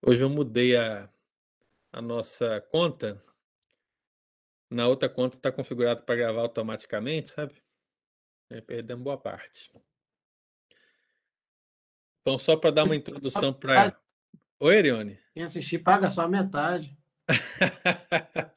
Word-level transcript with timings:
Hoje 0.00 0.22
eu 0.22 0.30
mudei 0.30 0.76
a, 0.76 1.10
a 1.92 2.00
nossa 2.00 2.60
conta. 2.70 3.22
Na 4.70 4.86
outra 4.86 5.08
conta 5.08 5.36
está 5.36 5.50
configurado 5.50 6.02
para 6.02 6.14
gravar 6.14 6.42
automaticamente, 6.42 7.30
sabe? 7.30 7.60
Perdemos 8.66 9.02
boa 9.02 9.18
parte. 9.18 9.72
Então, 12.20 12.38
só 12.38 12.56
para 12.56 12.70
dar 12.70 12.84
uma 12.84 12.96
introdução 12.96 13.52
para. 13.52 13.98
Oi, 14.60 14.76
Erione. 14.76 15.18
Quem 15.34 15.42
assistir 15.42 15.78
paga 15.78 16.08
só 16.08 16.22
a 16.22 16.28
metade. 16.28 16.96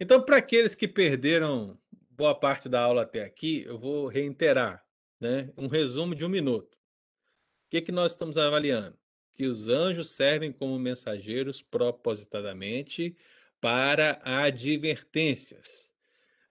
então, 0.00 0.22
para 0.22 0.38
aqueles 0.38 0.74
que 0.74 0.88
perderam 0.88 1.78
boa 2.10 2.34
parte 2.34 2.68
da 2.68 2.82
aula 2.82 3.02
até 3.02 3.24
aqui, 3.24 3.62
eu 3.64 3.78
vou 3.78 4.08
reiterar, 4.08 4.84
né? 5.20 5.52
Um 5.56 5.68
resumo 5.68 6.14
de 6.14 6.24
um 6.24 6.28
minuto. 6.28 6.74
O 6.74 7.70
que, 7.70 7.80
que 7.80 7.92
nós 7.92 8.12
estamos 8.12 8.36
avaliando? 8.36 8.99
Que 9.40 9.46
os 9.46 9.70
anjos 9.70 10.10
servem 10.10 10.52
como 10.52 10.78
mensageiros 10.78 11.62
propositadamente 11.62 13.16
para 13.58 14.18
advertências. 14.22 15.90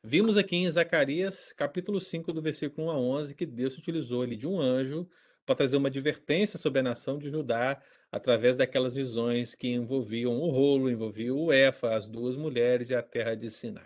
Vimos 0.04 0.38
aqui 0.38 0.56
em 0.56 0.72
Zacarias, 0.72 1.54
capítulo 1.54 2.02
5, 2.02 2.34
do 2.34 2.42
versículo 2.42 2.88
1 2.88 2.90
a 2.90 2.98
11, 2.98 3.36
que 3.36 3.46
Deus 3.46 3.78
utilizou 3.78 4.24
ele 4.24 4.36
de 4.36 4.48
um 4.48 4.60
anjo 4.60 5.08
para 5.46 5.54
trazer 5.54 5.78
uma 5.78 5.90
advertência 5.90 6.58
sobre 6.58 6.80
a 6.80 6.84
nação 6.84 7.20
de 7.20 7.30
Judá 7.30 7.80
através 8.12 8.56
daquelas 8.56 8.96
visões 8.96 9.54
que 9.54 9.68
envolviam 9.68 10.40
o 10.40 10.50
rolo, 10.50 10.90
envolviam 10.90 11.38
o 11.38 11.54
Efa, 11.54 11.96
as 11.96 12.08
duas 12.08 12.36
mulheres 12.36 12.90
e 12.90 12.96
a 12.96 13.04
terra 13.04 13.36
de 13.36 13.52
Siná. 13.52 13.86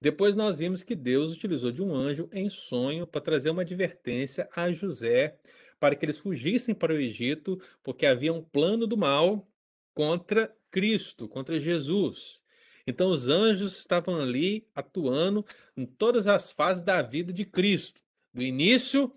Depois 0.00 0.34
nós 0.34 0.58
vimos 0.58 0.82
que 0.82 0.96
Deus 0.96 1.32
utilizou 1.32 1.70
de 1.70 1.80
um 1.80 1.94
anjo 1.94 2.28
em 2.32 2.48
sonho 2.48 3.06
para 3.06 3.20
trazer 3.20 3.50
uma 3.50 3.62
advertência 3.62 4.48
a 4.56 4.72
José 4.72 5.38
para 5.82 5.96
que 5.96 6.04
eles 6.04 6.16
fugissem 6.16 6.72
para 6.76 6.94
o 6.94 6.96
Egito, 6.96 7.60
porque 7.82 8.06
havia 8.06 8.32
um 8.32 8.40
plano 8.40 8.86
do 8.86 8.96
mal 8.96 9.50
contra 9.92 10.56
Cristo, 10.70 11.26
contra 11.28 11.58
Jesus. 11.58 12.40
Então 12.86 13.10
os 13.10 13.26
anjos 13.26 13.76
estavam 13.80 14.14
ali 14.20 14.64
atuando 14.76 15.44
em 15.76 15.84
todas 15.84 16.28
as 16.28 16.52
fases 16.52 16.84
da 16.84 17.02
vida 17.02 17.32
de 17.32 17.44
Cristo, 17.44 18.00
do 18.32 18.40
início 18.44 19.12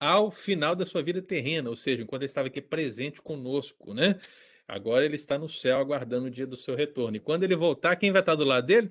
ao 0.00 0.30
final 0.30 0.74
da 0.74 0.86
sua 0.86 1.02
vida 1.02 1.20
terrena, 1.20 1.68
ou 1.68 1.76
seja, 1.76 2.02
enquanto 2.02 2.22
ele 2.22 2.30
estava 2.30 2.48
aqui 2.48 2.62
presente 2.62 3.20
conosco, 3.20 3.92
né? 3.92 4.18
Agora 4.66 5.04
ele 5.04 5.16
está 5.16 5.36
no 5.38 5.50
céu 5.50 5.76
aguardando 5.78 6.28
o 6.28 6.30
dia 6.30 6.46
do 6.46 6.56
seu 6.56 6.74
retorno. 6.74 7.18
E 7.18 7.20
quando 7.20 7.44
ele 7.44 7.54
voltar, 7.56 7.94
quem 7.96 8.10
vai 8.10 8.22
estar 8.22 8.34
do 8.36 8.44
lado 8.46 8.66
dele? 8.66 8.90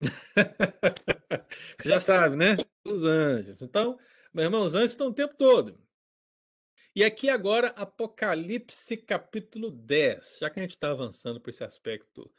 Você 1.84 1.90
já 1.90 2.00
sabe, 2.00 2.34
né? 2.34 2.56
Os 2.82 3.04
anjos. 3.04 3.60
Então, 3.60 3.98
meu 4.32 4.44
irmão, 4.44 4.64
os 4.64 4.74
anjos 4.74 4.92
estão 4.92 5.08
o 5.08 5.12
tempo 5.12 5.34
todo. 5.36 5.78
E 6.96 7.04
aqui 7.04 7.28
agora, 7.28 7.68
Apocalipse 7.76 8.96
capítulo 8.96 9.70
10. 9.70 10.38
Já 10.40 10.48
que 10.48 10.60
a 10.60 10.62
gente 10.62 10.70
está 10.70 10.90
avançando 10.90 11.38
por 11.42 11.50
esse 11.50 11.62
aspecto 11.62 12.32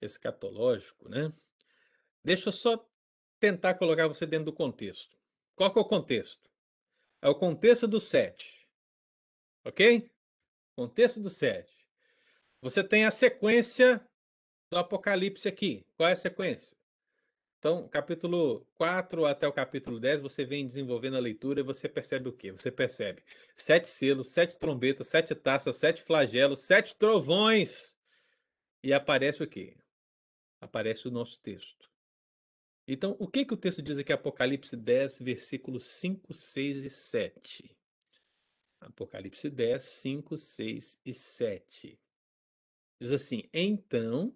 escatológico, 0.00 1.08
né? 1.08 1.32
Deixa 2.22 2.50
eu 2.50 2.52
só 2.52 2.88
tentar 3.40 3.74
colocar 3.74 4.06
você 4.06 4.24
dentro 4.24 4.44
do 4.44 4.52
contexto. 4.52 5.18
Qual 5.56 5.72
que 5.72 5.80
é 5.80 5.82
o 5.82 5.84
contexto? 5.84 6.48
É 7.20 7.28
o 7.28 7.34
contexto 7.34 7.88
do 7.88 8.00
7. 8.00 8.68
Ok? 9.64 10.08
Contexto 10.76 11.18
do 11.18 11.28
7. 11.28 11.68
Você 12.60 12.84
tem 12.84 13.04
a 13.04 13.10
sequência 13.10 14.00
do 14.70 14.78
Apocalipse 14.78 15.48
aqui. 15.48 15.84
Qual 15.96 16.08
é 16.08 16.12
a 16.12 16.16
sequência? 16.16 16.80
Então, 17.62 17.86
capítulo 17.86 18.66
4 18.74 19.24
até 19.24 19.46
o 19.46 19.52
capítulo 19.52 20.00
10, 20.00 20.20
você 20.20 20.44
vem 20.44 20.66
desenvolvendo 20.66 21.16
a 21.16 21.20
leitura 21.20 21.60
e 21.60 21.62
você 21.62 21.88
percebe 21.88 22.28
o 22.28 22.32
quê? 22.32 22.50
Você 22.50 22.72
percebe 22.72 23.22
sete 23.54 23.86
selos, 23.86 24.32
sete 24.32 24.58
trombetas, 24.58 25.06
sete 25.06 25.32
taças, 25.32 25.76
sete 25.76 26.02
flagelos, 26.02 26.58
sete 26.62 26.96
trovões. 26.96 27.94
E 28.82 28.92
aparece 28.92 29.44
o 29.44 29.46
quê? 29.46 29.76
Aparece 30.60 31.06
o 31.06 31.10
nosso 31.12 31.38
texto. 31.38 31.88
Então, 32.84 33.14
o 33.20 33.28
que, 33.28 33.44
que 33.44 33.54
o 33.54 33.56
texto 33.56 33.80
diz 33.80 33.96
aqui? 33.96 34.12
Apocalipse 34.12 34.76
10, 34.76 35.20
versículos 35.20 35.84
5, 35.84 36.34
6 36.34 36.84
e 36.84 36.90
7. 36.90 37.78
Apocalipse 38.80 39.48
10, 39.48 39.80
5, 39.80 40.36
6 40.36 41.00
e 41.06 41.14
7. 41.14 41.96
Diz 43.00 43.12
assim: 43.12 43.48
Então 43.54 44.34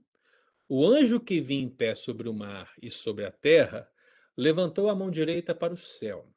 o 0.68 0.84
anjo 0.84 1.20
que 1.20 1.40
vinha 1.40 1.62
em 1.62 1.68
pé 1.68 1.94
sobre 1.94 2.28
o 2.28 2.34
mar 2.34 2.72
e 2.82 2.90
sobre 2.90 3.24
a 3.24 3.30
terra 3.30 3.88
levantou 4.36 4.88
a 4.88 4.94
mão 4.94 5.10
direita 5.10 5.54
para 5.54 5.72
o 5.72 5.76
céu 5.76 6.28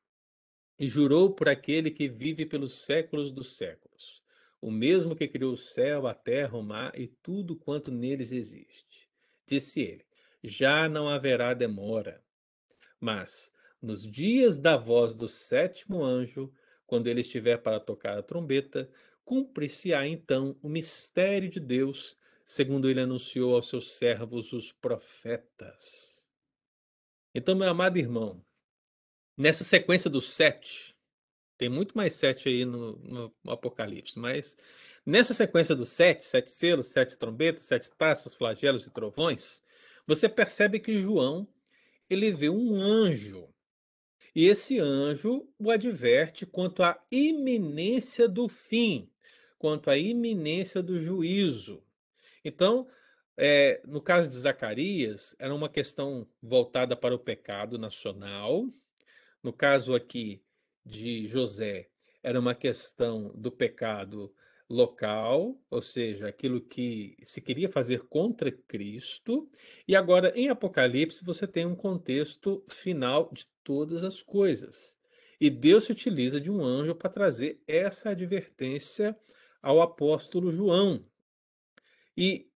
e 0.79 0.87
jurou 0.87 1.33
por 1.33 1.49
aquele 1.49 1.91
que 1.91 2.07
vive 2.07 2.45
pelos 2.45 2.85
séculos 2.85 3.31
dos 3.31 3.57
séculos, 3.57 4.23
o 4.61 4.71
mesmo 4.71 5.15
que 5.15 5.27
criou 5.27 5.53
o 5.53 5.57
céu, 5.57 6.07
a 6.07 6.13
terra, 6.13 6.57
o 6.57 6.63
mar 6.63 6.97
e 6.97 7.07
tudo 7.07 7.55
quanto 7.55 7.91
neles 7.91 8.31
existe. 8.31 9.09
Disse 9.45 9.81
ele: 9.81 10.05
Já 10.41 10.87
não 10.87 11.09
haverá 11.09 11.53
demora. 11.53 12.23
Mas, 12.99 13.51
nos 13.81 14.09
dias 14.09 14.57
da 14.57 14.77
voz 14.77 15.13
do 15.13 15.27
sétimo 15.27 16.03
anjo, 16.03 16.51
quando 16.85 17.07
ele 17.07 17.21
estiver 17.21 17.57
para 17.57 17.79
tocar 17.79 18.17
a 18.17 18.23
trombeta, 18.23 18.89
cumprir-se-á 19.25 20.07
então 20.07 20.57
o 20.61 20.69
mistério 20.69 21.49
de 21.49 21.59
Deus 21.59 22.17
segundo 22.49 22.89
ele 22.89 22.99
anunciou 22.99 23.53
aos 23.53 23.69
seus 23.69 23.91
servos, 23.91 24.51
os 24.53 24.71
profetas. 24.71 26.27
Então, 27.31 27.53
meu 27.53 27.69
amado 27.69 27.99
irmão, 27.99 28.43
nessa 29.37 29.63
sequência 29.63 30.09
dos 30.09 30.33
sete, 30.33 30.95
tem 31.59 31.69
muito 31.69 31.95
mais 31.95 32.15
sete 32.15 32.49
aí 32.49 32.65
no, 32.65 32.97
no 33.43 33.51
Apocalipse, 33.51 34.17
mas 34.17 34.57
nessa 35.05 35.31
sequência 35.31 35.75
dos 35.75 35.89
sete, 35.89 36.25
sete 36.25 36.49
selos, 36.49 36.87
sete 36.87 37.19
trombetas, 37.19 37.65
sete 37.65 37.91
taças, 37.91 38.33
flagelos 38.33 38.83
e 38.87 38.89
trovões, 38.89 39.61
você 40.07 40.27
percebe 40.27 40.79
que 40.79 40.97
João 40.97 41.47
ele 42.09 42.31
vê 42.31 42.49
um 42.49 42.73
anjo. 42.81 43.47
E 44.33 44.47
esse 44.47 44.79
anjo 44.79 45.47
o 45.59 45.69
adverte 45.69 46.47
quanto 46.47 46.81
à 46.81 46.99
iminência 47.11 48.27
do 48.27 48.49
fim, 48.49 49.07
quanto 49.59 49.91
à 49.91 49.95
iminência 49.99 50.81
do 50.81 50.99
juízo. 50.99 51.83
Então, 52.49 52.87
é, 53.37 53.79
no 53.85 54.01
caso 54.01 54.27
de 54.27 54.35
Zacarias, 54.35 55.35
era 55.37 55.53
uma 55.53 55.69
questão 55.69 56.27
voltada 56.41 56.95
para 56.95 57.13
o 57.13 57.19
pecado 57.19 57.77
nacional. 57.77 58.67
No 59.43 59.53
caso 59.53 59.93
aqui 59.93 60.43
de 60.83 61.27
José, 61.27 61.89
era 62.23 62.39
uma 62.39 62.55
questão 62.55 63.31
do 63.35 63.51
pecado 63.51 64.33
local, 64.67 65.59
ou 65.69 65.81
seja, 65.81 66.27
aquilo 66.27 66.59
que 66.59 67.15
se 67.23 67.39
queria 67.39 67.69
fazer 67.69 68.01
contra 68.07 68.51
Cristo. 68.51 69.47
E 69.87 69.95
agora, 69.95 70.33
em 70.35 70.49
Apocalipse, 70.49 71.23
você 71.23 71.47
tem 71.47 71.67
um 71.67 71.75
contexto 71.75 72.63
final 72.67 73.29
de 73.31 73.45
todas 73.63 74.03
as 74.03 74.23
coisas. 74.23 74.97
E 75.39 75.51
Deus 75.51 75.83
se 75.83 75.91
utiliza 75.91 76.41
de 76.41 76.49
um 76.49 76.63
anjo 76.63 76.95
para 76.95 77.11
trazer 77.11 77.61
essa 77.67 78.09
advertência 78.09 79.15
ao 79.61 79.81
apóstolo 79.81 80.51
João. 80.51 81.05
E 82.17 82.49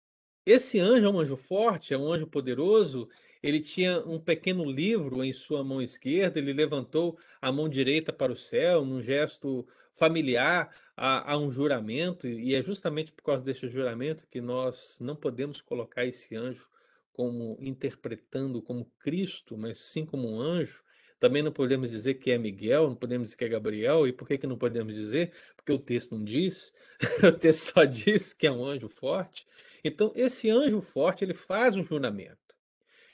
esse 0.45 0.79
anjo 0.79 1.05
é 1.05 1.09
um 1.09 1.19
anjo 1.19 1.37
forte, 1.37 1.93
é 1.93 1.97
um 1.97 2.11
anjo 2.11 2.27
poderoso. 2.27 3.09
Ele 3.41 3.59
tinha 3.59 3.99
um 4.05 4.19
pequeno 4.19 4.63
livro 4.65 5.23
em 5.23 5.33
sua 5.33 5.63
mão 5.63 5.81
esquerda, 5.81 6.39
ele 6.39 6.53
levantou 6.53 7.17
a 7.41 7.51
mão 7.51 7.67
direita 7.69 8.11
para 8.13 8.31
o 8.31 8.37
céu, 8.37 8.85
num 8.85 9.01
gesto 9.01 9.67
familiar 9.93 10.73
a, 10.97 11.33
a, 11.33 11.37
um 11.37 11.51
juramento, 11.51 12.27
e 12.27 12.55
é 12.55 12.61
justamente 12.63 13.11
por 13.11 13.23
causa 13.23 13.43
desse 13.43 13.67
juramento 13.69 14.27
que 14.27 14.41
nós 14.41 14.97
não 14.99 15.15
podemos 15.15 15.61
colocar 15.61 16.05
esse 16.05 16.35
anjo 16.35 16.67
como 17.11 17.57
interpretando 17.59 18.61
como 18.61 18.91
Cristo, 18.99 19.57
mas 19.57 19.79
sim 19.79 20.05
como 20.05 20.27
um 20.27 20.41
anjo. 20.41 20.83
Também 21.19 21.41
não 21.41 21.51
podemos 21.51 21.89
dizer 21.89 22.15
que 22.15 22.31
é 22.31 22.37
Miguel, 22.37 22.89
não 22.89 22.95
podemos 22.95 23.27
dizer 23.27 23.37
que 23.37 23.45
é 23.45 23.49
Gabriel. 23.49 24.07
E 24.07 24.13
por 24.13 24.27
que, 24.27 24.37
que 24.37 24.47
não 24.47 24.57
podemos 24.57 24.93
dizer? 24.93 25.31
Porque 25.55 25.71
o 25.71 25.79
texto 25.79 26.15
não 26.15 26.23
diz. 26.23 26.73
o 27.23 27.31
texto 27.31 27.73
só 27.73 27.85
diz 27.85 28.33
que 28.33 28.47
é 28.47 28.51
um 28.51 28.65
anjo 28.65 28.89
forte. 28.89 29.47
Então, 29.83 30.11
esse 30.15 30.49
anjo 30.49 30.81
forte, 30.81 31.23
ele 31.23 31.33
faz 31.33 31.75
um 31.75 31.83
juramento. 31.83 32.37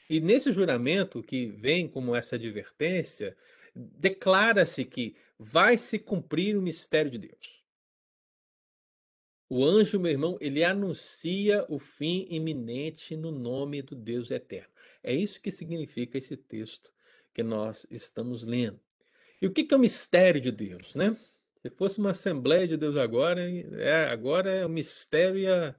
E 0.10 0.20
nesse 0.20 0.52
juramento, 0.52 1.22
que 1.22 1.48
vem 1.48 1.88
como 1.88 2.16
essa 2.16 2.36
advertência, 2.36 3.38
declara-se 3.76 4.84
que 4.86 5.16
vai 5.38 5.78
se 5.78 6.00
cumprir 6.00 6.58
o 6.58 6.62
mistério 6.62 7.12
de 7.12 7.20
Deus. 7.20 7.60
O 9.48 9.66
anjo, 9.66 10.00
meu 10.00 10.12
irmão, 10.12 10.38
ele 10.40 10.64
anuncia 10.64 11.66
o 11.70 11.80
fim 11.80 12.28
iminente 12.30 13.16
no 13.16 13.32
nome 13.32 13.82
do 13.82 13.96
Deus 13.96 14.30
eterno. 14.30 14.70
É 15.02 15.14
isso 15.14 15.42
que 15.42 15.50
significa 15.50 16.18
esse 16.18 16.38
texto 16.38 16.92
que 17.40 17.44
nós 17.44 17.88
estamos 17.90 18.44
lendo. 18.44 18.82
E 19.42 19.48
o 19.48 19.54
que 19.54 19.66
é 19.74 19.78
o 19.78 19.80
mistério 19.80 20.42
de 20.42 20.52
Deus, 20.52 20.94
né? 20.94 21.16
Se 21.62 21.70
fosse 21.70 21.98
uma 21.98 22.12
Assembleia 22.12 22.68
de 22.68 22.76
Deus 22.76 22.98
agora, 22.98 23.42
é, 23.78 24.10
agora 24.10 24.52
é 24.52 24.66
o 24.66 24.70
mistério 24.70 25.40
ia, 25.40 25.74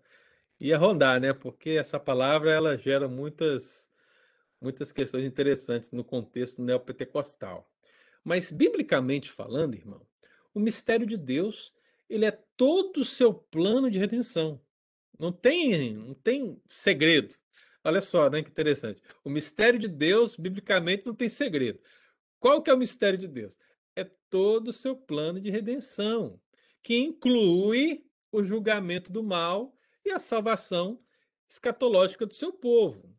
ia 0.58 0.78
rondar, 0.78 1.20
né? 1.20 1.34
Porque 1.34 1.72
essa 1.72 2.00
palavra 2.00 2.50
ela 2.50 2.78
gera 2.78 3.08
muitas, 3.08 3.90
muitas 4.58 4.90
questões 4.90 5.26
interessantes 5.26 5.90
no 5.90 6.02
contexto 6.02 6.62
neopentecostal. 6.62 7.70
Mas, 8.24 8.50
biblicamente 8.50 9.30
falando, 9.30 9.74
irmão, 9.74 10.00
o 10.54 10.60
mistério 10.60 11.06
de 11.06 11.18
Deus 11.18 11.74
ele 12.08 12.24
é 12.24 12.30
todo 12.56 13.00
o 13.00 13.04
seu 13.04 13.34
plano 13.34 13.90
de 13.90 13.98
redenção. 13.98 14.58
Não 15.18 15.30
tem, 15.30 15.92
não 15.92 16.14
tem 16.14 16.58
segredo. 16.70 17.34
Olha 17.82 18.00
só, 18.02 18.28
né, 18.28 18.42
que 18.42 18.50
interessante. 18.50 19.02
O 19.24 19.30
mistério 19.30 19.78
de 19.78 19.88
Deus, 19.88 20.36
biblicamente, 20.36 21.06
não 21.06 21.14
tem 21.14 21.28
segredo. 21.28 21.80
Qual 22.38 22.62
que 22.62 22.70
é 22.70 22.74
o 22.74 22.78
mistério 22.78 23.18
de 23.18 23.26
Deus? 23.26 23.56
É 23.96 24.04
todo 24.28 24.68
o 24.68 24.72
seu 24.72 24.94
plano 24.94 25.40
de 25.40 25.50
redenção, 25.50 26.40
que 26.82 26.96
inclui 26.96 28.04
o 28.30 28.42
julgamento 28.42 29.10
do 29.10 29.22
mal 29.22 29.74
e 30.04 30.10
a 30.10 30.18
salvação 30.18 31.00
escatológica 31.48 32.26
do 32.26 32.34
seu 32.34 32.52
povo. 32.52 33.14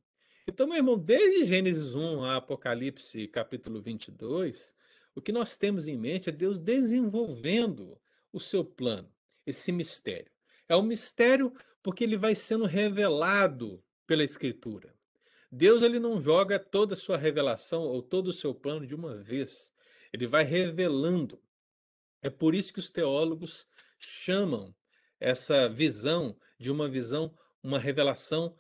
Então, 0.48 0.68
meu 0.68 0.78
irmão, 0.78 0.98
desde 0.98 1.46
Gênesis 1.46 1.94
1 1.94 2.24
a 2.24 2.38
Apocalipse 2.38 3.28
capítulo 3.28 3.82
22, 3.82 4.74
o 5.14 5.22
que 5.22 5.32
nós 5.32 5.58
temos 5.58 5.88
em 5.88 5.98
mente 5.98 6.30
é 6.30 6.32
Deus 6.32 6.60
desenvolvendo 6.60 8.00
o 8.32 8.40
seu 8.40 8.64
plano, 8.64 9.12
esse 9.46 9.72
mistério. 9.72 10.32
É 10.68 10.76
um 10.76 10.82
mistério 10.82 11.54
porque 11.84 12.04
ele 12.04 12.18
vai 12.18 12.36
sendo 12.36 12.66
revelado 12.66 13.84
pela 14.12 14.26
Escritura. 14.26 14.94
Deus 15.50 15.82
ele 15.82 15.98
não 15.98 16.20
joga 16.20 16.60
toda 16.60 16.96
a 16.96 16.98
sua 16.98 17.16
revelação 17.16 17.84
ou 17.84 18.02
todo 18.02 18.28
o 18.28 18.34
seu 18.34 18.54
plano 18.54 18.86
de 18.86 18.94
uma 18.94 19.16
vez. 19.16 19.72
Ele 20.12 20.28
vai 20.28 20.44
revelando. 20.44 21.42
É 22.22 22.30
por 22.30 22.54
isso 22.54 22.74
que 22.74 22.80
os 22.82 22.90
teólogos 22.90 23.66
chamam 23.98 24.76
essa 25.18 25.70
visão 25.70 26.36
de 26.60 26.70
uma 26.70 26.90
visão, 26.90 27.34
uma 27.64 27.80
revelação 27.80 28.54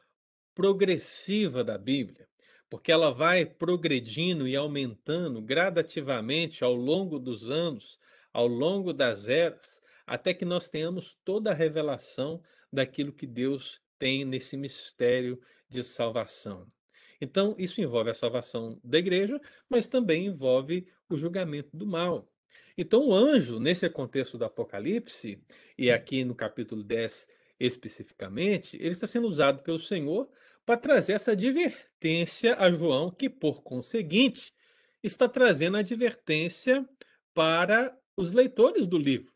progressiva 0.56 1.66
da 1.66 1.78
Bíblia, 1.78 2.30
porque 2.70 2.90
ela 2.90 3.12
vai 3.12 3.46
progredindo 3.46 4.48
e 4.48 4.56
aumentando 4.56 5.42
gradativamente 5.42 6.64
ao 6.64 6.74
longo 6.74 7.20
dos 7.20 7.50
anos, 7.50 8.00
ao 8.32 8.48
longo 8.48 8.94
das 8.94 9.28
eras, 9.28 9.82
até 10.08 10.34
que 10.34 10.46
nós 10.46 10.70
tenhamos 10.70 11.14
toda 11.26 11.52
a 11.52 11.54
revelação 11.54 12.42
daquilo 12.72 13.12
que 13.12 13.28
Deus 13.28 13.82
tem 14.02 14.26
nesse 14.26 14.58
mistério 14.58 15.40
de 15.70 15.84
salvação. 15.84 16.66
Então, 17.22 17.54
isso 17.60 17.80
envolve 17.80 18.10
a 18.10 18.16
salvação 18.16 18.82
da 18.84 18.98
igreja, 18.98 19.40
mas 19.70 19.88
também 19.88 20.26
envolve 20.26 20.88
o 21.08 21.16
julgamento 21.16 21.78
do 21.78 21.86
mal. 21.86 22.28
Então, 22.76 23.10
o 23.10 23.14
anjo, 23.14 23.60
nesse 23.60 23.88
contexto 23.92 24.40
do 24.40 24.46
Apocalipse, 24.46 25.40
e 25.78 25.92
aqui 25.92 26.26
no 26.26 26.34
capítulo 26.34 26.84
10 26.84 27.28
especificamente, 27.60 28.76
ele 28.78 28.90
está 28.90 29.06
sendo 29.06 29.28
usado 29.28 29.62
pelo 29.62 29.78
Senhor 29.78 30.28
para 30.66 30.78
trazer 30.78 31.14
essa 31.14 31.34
advertência 31.34 32.56
a 32.56 32.72
João, 32.72 33.12
que, 33.12 33.30
por 33.30 33.62
conseguinte, 33.62 34.52
está 35.04 35.30
trazendo 35.30 35.78
advertência 35.78 36.90
para 37.36 37.96
os 38.18 38.32
leitores 38.32 38.88
do 38.88 38.98
livro. 38.98 39.32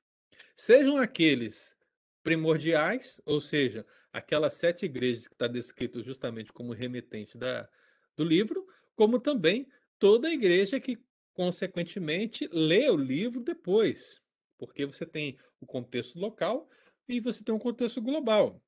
Sejam 0.56 0.97
aqueles 0.97 1.77
primordiais, 2.25 3.22
ou 3.24 3.39
seja, 3.39 3.86
aquelas 4.12 4.56
sete 4.56 4.83
igrejas 4.86 5.27
que 5.27 5.36
está 5.36 5.45
descrito 5.45 6.04
justamente 6.04 6.51
como 6.51 6.74
remetente 6.74 7.38
da, 7.38 7.69
do 8.18 8.24
livro, 8.24 8.66
como 8.95 9.19
também 9.19 9.68
toda 10.00 10.27
a 10.27 10.33
igreja 10.33 10.80
que, 10.80 10.98
consequentemente, 11.33 12.50
lê 12.51 12.89
o 12.89 12.98
livro 12.98 13.42
depois, 13.44 14.19
porque 14.57 14.88
você 14.88 15.06
tem 15.06 15.38
o 15.62 15.68
contexto 15.68 16.18
local 16.18 16.68
e 17.07 17.19
você 17.19 17.44
tem 17.44 17.54
um 17.54 17.60
contexto 17.60 18.01
global. 18.01 18.60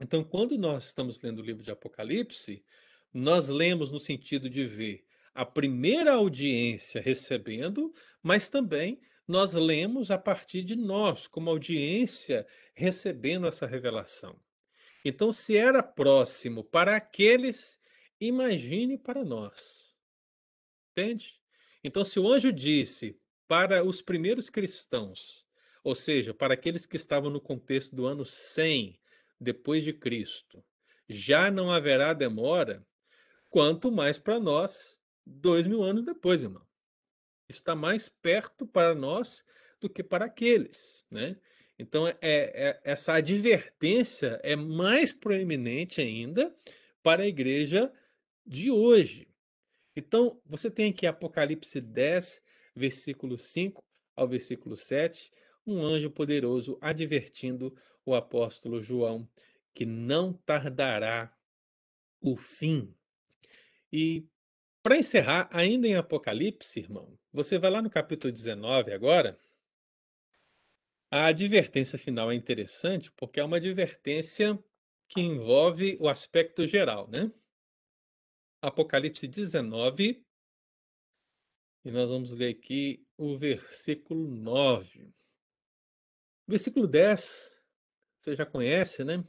Então, 0.00 0.24
quando 0.24 0.58
nós 0.58 0.86
estamos 0.86 1.22
lendo 1.22 1.38
o 1.38 1.44
livro 1.44 1.62
de 1.62 1.70
Apocalipse, 1.70 2.64
nós 3.14 3.48
lemos 3.48 3.92
no 3.92 4.00
sentido 4.00 4.50
de 4.50 4.66
ver 4.66 5.04
a 5.32 5.46
primeira 5.46 6.14
audiência 6.14 7.00
recebendo, 7.00 7.94
mas 8.20 8.48
também 8.48 9.00
nós 9.28 9.52
lemos 9.52 10.10
a 10.10 10.16
partir 10.16 10.62
de 10.62 10.74
nós, 10.74 11.26
como 11.26 11.50
audiência, 11.50 12.46
recebendo 12.74 13.46
essa 13.46 13.66
revelação. 13.66 14.40
Então, 15.04 15.32
se 15.32 15.56
era 15.56 15.82
próximo 15.82 16.64
para 16.64 16.96
aqueles, 16.96 17.78
imagine 18.18 18.96
para 18.96 19.22
nós. 19.22 19.94
Entende? 20.90 21.38
Então, 21.84 22.04
se 22.04 22.18
o 22.18 22.26
anjo 22.26 22.50
disse 22.50 23.20
para 23.46 23.84
os 23.84 24.00
primeiros 24.00 24.48
cristãos, 24.48 25.46
ou 25.84 25.94
seja, 25.94 26.34
para 26.34 26.54
aqueles 26.54 26.86
que 26.86 26.96
estavam 26.96 27.30
no 27.30 27.40
contexto 27.40 27.94
do 27.94 28.06
ano 28.06 28.24
100 28.24 28.98
depois 29.40 29.84
de 29.84 29.92
Cristo, 29.92 30.64
já 31.08 31.50
não 31.50 31.70
haverá 31.70 32.12
demora, 32.12 32.84
quanto 33.48 33.92
mais 33.92 34.18
para 34.18 34.40
nós, 34.40 34.98
dois 35.24 35.66
mil 35.66 35.82
anos 35.82 36.04
depois, 36.04 36.42
irmão. 36.42 36.67
Está 37.48 37.74
mais 37.74 38.08
perto 38.08 38.66
para 38.66 38.94
nós 38.94 39.44
do 39.80 39.88
que 39.88 40.02
para 40.02 40.26
aqueles, 40.26 41.04
né? 41.10 41.36
Então, 41.78 42.08
é, 42.08 42.16
é, 42.20 42.80
essa 42.82 43.14
advertência 43.14 44.40
é 44.42 44.56
mais 44.56 45.12
proeminente 45.12 46.00
ainda 46.00 46.54
para 47.02 47.22
a 47.22 47.26
igreja 47.26 47.92
de 48.44 48.70
hoje. 48.70 49.28
Então, 49.94 50.40
você 50.44 50.70
tem 50.70 50.90
aqui 50.90 51.06
Apocalipse 51.06 51.80
10, 51.80 52.42
versículo 52.74 53.38
5 53.38 53.84
ao 54.16 54.26
versículo 54.26 54.76
7, 54.76 55.30
um 55.64 55.84
anjo 55.84 56.10
poderoso 56.10 56.76
advertindo 56.80 57.76
o 58.04 58.14
apóstolo 58.14 58.80
João 58.82 59.28
que 59.74 59.86
não 59.86 60.32
tardará 60.32 61.32
o 62.20 62.36
fim. 62.36 62.92
E 63.92 64.26
para 64.88 64.96
encerrar, 64.96 65.50
ainda 65.52 65.86
em 65.86 65.96
Apocalipse, 65.96 66.80
irmão, 66.80 67.14
você 67.30 67.58
vai 67.58 67.70
lá 67.70 67.82
no 67.82 67.90
capítulo 67.90 68.32
19 68.32 68.90
agora, 68.90 69.38
a 71.10 71.26
advertência 71.26 71.98
final 71.98 72.32
é 72.32 72.34
interessante 72.34 73.12
porque 73.12 73.38
é 73.38 73.44
uma 73.44 73.58
advertência 73.58 74.58
que 75.06 75.20
envolve 75.20 75.98
o 76.00 76.08
aspecto 76.08 76.66
geral, 76.66 77.06
né? 77.06 77.30
Apocalipse 78.62 79.28
19, 79.28 80.24
e 81.84 81.90
nós 81.90 82.08
vamos 82.08 82.32
ler 82.32 82.54
aqui 82.54 83.06
o 83.18 83.36
versículo 83.36 84.26
9. 84.26 85.12
Versículo 86.46 86.88
10, 86.88 87.62
você 88.18 88.34
já 88.34 88.46
conhece, 88.46 89.04
né? 89.04 89.22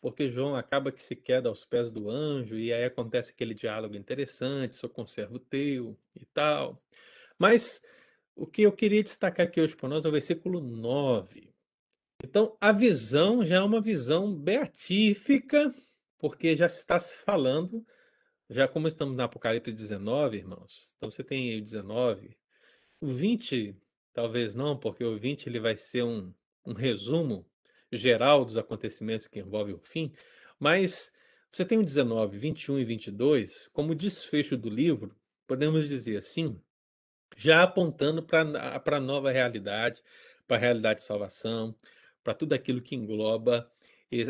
Porque 0.00 0.28
João 0.28 0.56
acaba 0.56 0.90
que 0.90 1.02
se 1.02 1.14
queda 1.14 1.48
aos 1.48 1.64
pés 1.64 1.90
do 1.90 2.10
anjo, 2.10 2.56
e 2.56 2.72
aí 2.72 2.84
acontece 2.84 3.30
aquele 3.30 3.54
diálogo 3.54 3.94
interessante, 3.94 4.74
sou 4.74 4.88
conservo 4.88 5.38
teu 5.38 5.96
e 6.14 6.24
tal. 6.26 6.82
Mas 7.38 7.82
o 8.34 8.46
que 8.46 8.62
eu 8.62 8.72
queria 8.72 9.02
destacar 9.02 9.46
aqui 9.46 9.60
hoje 9.60 9.76
para 9.76 9.88
nós 9.88 10.04
é 10.04 10.08
o 10.08 10.12
versículo 10.12 10.60
9. 10.60 11.52
Então, 12.24 12.56
a 12.60 12.72
visão 12.72 13.44
já 13.44 13.56
é 13.56 13.60
uma 13.62 13.80
visão 13.80 14.34
beatífica, 14.34 15.74
porque 16.18 16.56
já 16.56 16.66
está 16.66 16.98
se 17.00 17.22
falando, 17.22 17.84
já 18.48 18.68
como 18.68 18.88
estamos 18.88 19.16
no 19.16 19.22
Apocalipse 19.22 19.72
19, 19.72 20.36
irmãos, 20.38 20.94
então 20.96 21.10
você 21.10 21.24
tem 21.24 21.52
aí 21.52 21.60
19, 21.60 22.36
o 23.00 23.06
20, 23.06 23.76
talvez 24.12 24.54
não, 24.54 24.78
porque 24.78 25.04
o 25.04 25.18
20 25.18 25.46
ele 25.46 25.60
vai 25.60 25.76
ser 25.76 26.02
um, 26.02 26.32
um 26.66 26.74
resumo 26.74 27.46
geral 27.92 28.44
dos 28.44 28.56
acontecimentos 28.56 29.26
que 29.26 29.40
envolvem 29.40 29.74
o 29.74 29.80
fim, 29.80 30.12
mas 30.58 31.10
você 31.52 31.64
tem 31.64 31.78
o 31.78 31.84
19, 31.84 32.38
21 32.38 32.78
e 32.78 32.84
22, 32.84 33.68
como 33.72 33.94
desfecho 33.94 34.56
do 34.56 34.70
livro, 34.70 35.14
podemos 35.46 35.88
dizer 35.88 36.18
assim, 36.18 36.60
já 37.36 37.62
apontando 37.62 38.22
para 38.22 38.82
a 38.84 39.00
nova 39.00 39.32
realidade, 39.32 40.02
para 40.46 40.56
a 40.56 40.60
realidade 40.60 41.00
de 41.00 41.06
salvação, 41.06 41.74
para 42.22 42.34
tudo 42.34 42.52
aquilo 42.52 42.80
que 42.80 42.94
engloba 42.94 43.66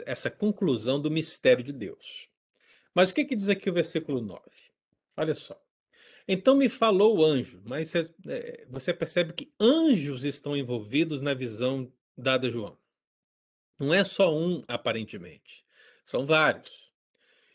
essa 0.07 0.31
conclusão 0.31 1.01
do 1.01 1.11
mistério 1.11 1.65
de 1.65 1.73
Deus. 1.73 2.29
Mas 2.95 3.11
o 3.11 3.15
que, 3.15 3.25
que 3.25 3.37
diz 3.37 3.49
aqui 3.49 3.69
o 3.69 3.75
versículo 3.75 4.21
9? 4.21 4.43
Olha 5.17 5.35
só. 5.35 5.61
Então 6.27 6.55
me 6.55 6.69
falou 6.69 7.19
o 7.19 7.25
anjo, 7.25 7.61
mas 7.65 7.93
você 8.69 8.95
percebe 8.95 9.33
que 9.33 9.53
anjos 9.59 10.25
estão 10.25 10.57
envolvidos 10.57 11.21
na 11.21 11.35
visão 11.35 11.93
dada 12.17 12.47
a 12.47 12.51
João. 12.51 12.79
Não 13.81 13.95
é 13.95 14.05
só 14.05 14.37
um, 14.37 14.63
aparentemente, 14.69 15.65
são 16.05 16.27
vários. 16.27 16.93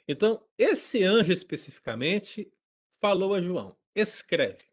Então, 0.07 0.43
esse 0.57 1.03
anjo 1.03 1.31
especificamente 1.31 2.51
falou 2.99 3.35
a 3.35 3.41
João: 3.41 3.77
escreve. 3.93 4.65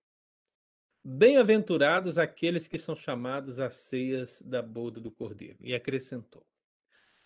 Bem-aventurados 1.04 2.16
aqueles 2.16 2.66
que 2.66 2.78
são 2.78 2.96
chamados 2.96 3.58
às 3.58 3.74
ceias 3.74 4.40
da 4.40 4.62
boda 4.62 4.98
do 4.98 5.10
Cordeiro. 5.10 5.58
E 5.60 5.74
acrescentou: 5.74 6.46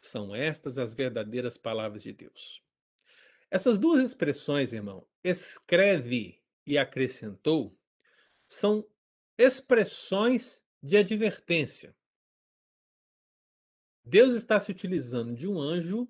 São 0.01 0.35
estas 0.35 0.77
as 0.77 0.93
verdadeiras 0.93 1.57
palavras 1.57 2.03
de 2.03 2.13
Deus. 2.13 2.61
Essas 3.49 3.79
duas 3.79 4.05
expressões, 4.05 4.73
irmão, 4.73 5.07
escreve 5.23 6.43
e 6.67 6.77
acrescentou, 6.77 7.79
são 8.49 8.85
expressões 9.39 10.65
de 10.83 10.97
advertência. 10.97 11.95
Deus 14.07 14.35
está 14.35 14.61
se 14.61 14.71
utilizando 14.71 15.35
de 15.35 15.49
um 15.49 15.61
anjo 15.61 16.09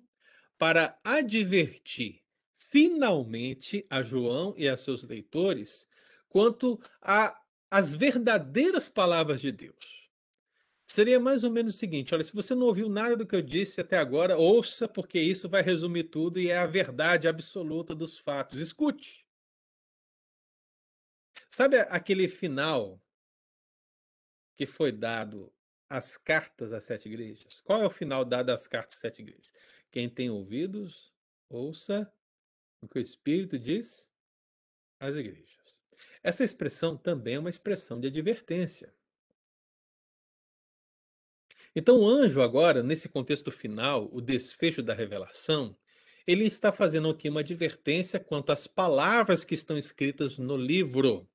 para 0.55 0.95
advertir 1.03 2.21
finalmente 2.55 3.85
a 3.89 4.03
João 4.03 4.53
e 4.55 4.69
a 4.69 4.77
seus 4.77 5.01
leitores 5.03 5.87
quanto 6.29 6.79
as 7.71 7.95
verdadeiras 7.95 8.87
palavras 8.87 9.41
de 9.41 9.51
Deus. 9.51 10.09
seria 10.87 11.19
mais 11.19 11.43
ou 11.43 11.51
menos 11.51 11.73
o 11.73 11.77
seguinte: 11.77 12.13
olha, 12.13 12.23
se 12.23 12.33
você 12.33 12.53
não 12.53 12.67
ouviu 12.67 12.87
nada 12.87 13.17
do 13.17 13.25
que 13.25 13.35
eu 13.35 13.41
disse 13.41 13.81
até 13.81 13.97
agora, 13.97 14.37
ouça, 14.37 14.87
porque 14.87 15.19
isso 15.19 15.49
vai 15.49 15.63
resumir 15.63 16.05
tudo 16.05 16.39
e 16.39 16.49
é 16.49 16.57
a 16.57 16.67
verdade 16.67 17.27
absoluta 17.27 17.95
dos 17.95 18.19
fatos. 18.19 18.59
Escute. 18.59 19.25
Sabe 21.49 21.77
aquele 21.79 22.27
final 22.29 23.01
que 24.55 24.65
foi 24.65 24.91
dado 24.91 25.51
às 25.89 26.17
cartas 26.17 26.73
às 26.73 26.83
sete 26.83 27.07
igrejas? 27.07 27.61
Qual 27.61 27.81
é 27.81 27.85
o 27.85 27.91
final 27.91 28.25
dado 28.25 28.49
às 28.49 28.67
cartas 28.67 28.95
às 28.95 29.01
sete 29.01 29.21
igrejas? 29.21 29.51
Quem 29.91 30.09
tem 30.09 30.29
ouvidos, 30.29 31.13
ouça 31.49 32.11
o 32.81 32.87
que 32.87 32.99
o 32.99 33.01
Espírito 33.01 33.57
diz 33.57 34.11
às 34.99 35.15
igrejas. 35.15 35.77
Essa 36.21 36.43
expressão 36.43 36.97
também 36.97 37.35
é 37.35 37.39
uma 37.39 37.49
expressão 37.49 37.99
de 37.99 38.07
advertência. 38.07 38.93
Então, 41.75 41.99
o 41.99 42.09
anjo, 42.09 42.41
agora, 42.41 42.81
nesse 42.81 43.07
contexto 43.07 43.51
final, 43.51 44.09
o 44.11 44.19
desfecho 44.19 44.81
da 44.81 44.93
revelação, 44.93 45.77
ele 46.25 46.45
está 46.45 46.71
fazendo 46.73 47.09
aqui 47.09 47.29
uma 47.29 47.41
advertência 47.41 48.19
quanto 48.19 48.51
às 48.51 48.67
palavras 48.67 49.45
que 49.45 49.53
estão 49.53 49.77
escritas 49.77 50.37
no 50.37 50.57
livro, 50.57 51.29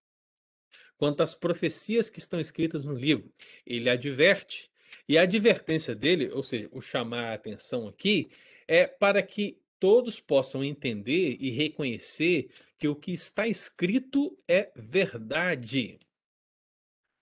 quanto 0.97 1.23
às 1.23 1.35
profecias 1.35 2.09
que 2.09 2.19
estão 2.19 2.41
escritas 2.41 2.85
no 2.85 2.95
livro. 2.95 3.33
Ele 3.67 3.91
adverte. 3.91 4.71
E 5.09 5.19
a 5.19 5.23
advertência 5.23 5.95
dele, 5.95 6.31
ou 6.31 6.43
seja, 6.43 6.69
o 6.73 6.81
chamar 6.81 7.31
a 7.31 7.35
atenção 7.35 7.89
aqui, 7.89 8.31
é 8.69 8.87
para 8.87 9.23
que 9.23 9.61
todos 9.79 10.21
possam 10.21 10.63
entender 10.63 11.37
e 11.41 11.51
reconhecer 11.51 12.51
que 12.79 12.87
o 12.87 12.95
que 12.95 13.13
está 13.13 13.49
escrito 13.49 14.39
é 14.47 14.71
verdade. 14.77 15.99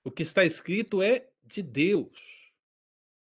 O 0.04 0.10
que 0.10 0.22
está 0.22 0.44
escrito 0.44 1.02
é 1.02 1.28
de 1.42 1.62
Deus. 1.62 2.18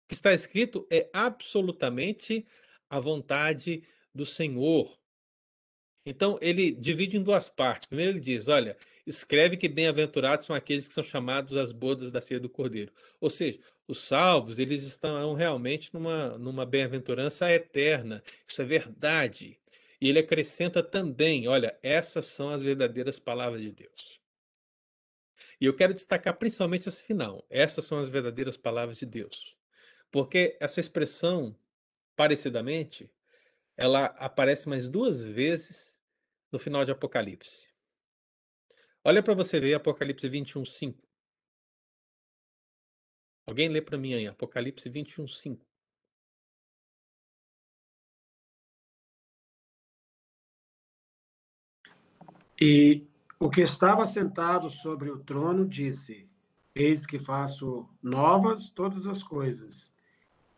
O 0.03 0.08
que 0.10 0.15
está 0.15 0.34
escrito 0.34 0.88
é 0.91 1.10
absolutamente 1.13 2.46
a 2.89 3.00
vontade 3.00 3.84
do 4.13 4.25
Senhor. 4.25 5.00
Então, 6.06 6.38
ele 6.41 6.72
divide 6.72 7.18
em 7.18 7.24
duas 7.24 7.48
partes. 7.48 7.86
Primeiro, 7.86 8.13
ele 8.13 8.20
diz: 8.20 8.48
olha, 8.48 8.75
escreve 9.05 9.58
que 9.58 9.67
bem-aventurados 9.67 10.46
são 10.46 10.55
aqueles 10.55 10.88
que 10.88 10.93
são 10.93 11.03
chamados 11.03 11.58
às 11.58 11.72
bodas 11.72 12.12
da 12.12 12.22
ceia 12.22 12.39
do 12.39 12.50
Cordeiro. 12.50 12.91
Ou 13.20 13.29
seja, 13.29 13.60
os 13.88 14.01
salvos, 14.01 14.60
eles 14.60 14.84
estão 14.84 15.34
realmente 15.34 15.93
numa, 15.93 16.38
numa 16.38 16.65
bem-aventurança 16.65 17.51
eterna. 17.51 18.24
Isso 18.48 18.62
é 18.62 18.65
verdade. 18.65 19.60
E 20.00 20.10
ele 20.10 20.20
acrescenta 20.20 20.81
também: 20.81 21.48
olha, 21.48 21.77
essas 21.84 22.25
são 22.25 22.50
as 22.50 22.63
verdadeiras 22.63 23.20
palavras 23.20 23.62
de 23.62 23.72
Deus. 23.72 24.20
E 25.60 25.65
eu 25.65 25.75
quero 25.75 25.93
destacar 25.93 26.38
principalmente 26.38 26.89
esse 26.89 27.03
final. 27.03 27.46
Essas 27.50 27.86
são 27.86 28.00
as 28.00 28.08
verdadeiras 28.08 28.58
palavras 28.58 28.98
de 28.98 29.05
Deus. 29.05 29.55
Porque 30.10 30.58
essa 30.60 30.79
expressão, 30.79 31.55
parecidamente, 32.15 33.12
ela 33.77 34.05
aparece 34.17 34.67
mais 34.67 34.89
duas 34.89 35.24
vezes 35.24 36.00
no 36.51 36.60
final 36.60 36.84
de 36.84 36.91
Apocalipse. 36.91 37.70
Olha 39.03 39.24
para 39.24 39.34
você 39.34 39.60
ver 39.60 39.74
Apocalipse 39.74 40.29
21, 40.29 40.63
5. 40.63 41.01
Alguém 43.48 43.67
lê 43.67 43.81
para 43.81 43.98
mim 43.98 44.13
aí, 44.13 44.27
Apocalipse 44.27 44.88
21, 44.88 45.27
5. 45.27 45.65
E 52.62 53.08
o 53.39 53.50
que 53.50 53.62
estava 53.62 54.05
sentado 54.05 54.70
sobre 54.70 55.10
o 55.10 55.24
trono 55.24 55.67
disse: 55.67 56.29
Eis 56.75 57.08
que 57.08 57.17
faço 57.17 57.89
novas 58.03 58.70
todas 58.70 59.08
as 59.08 59.24
coisas. 59.24 59.91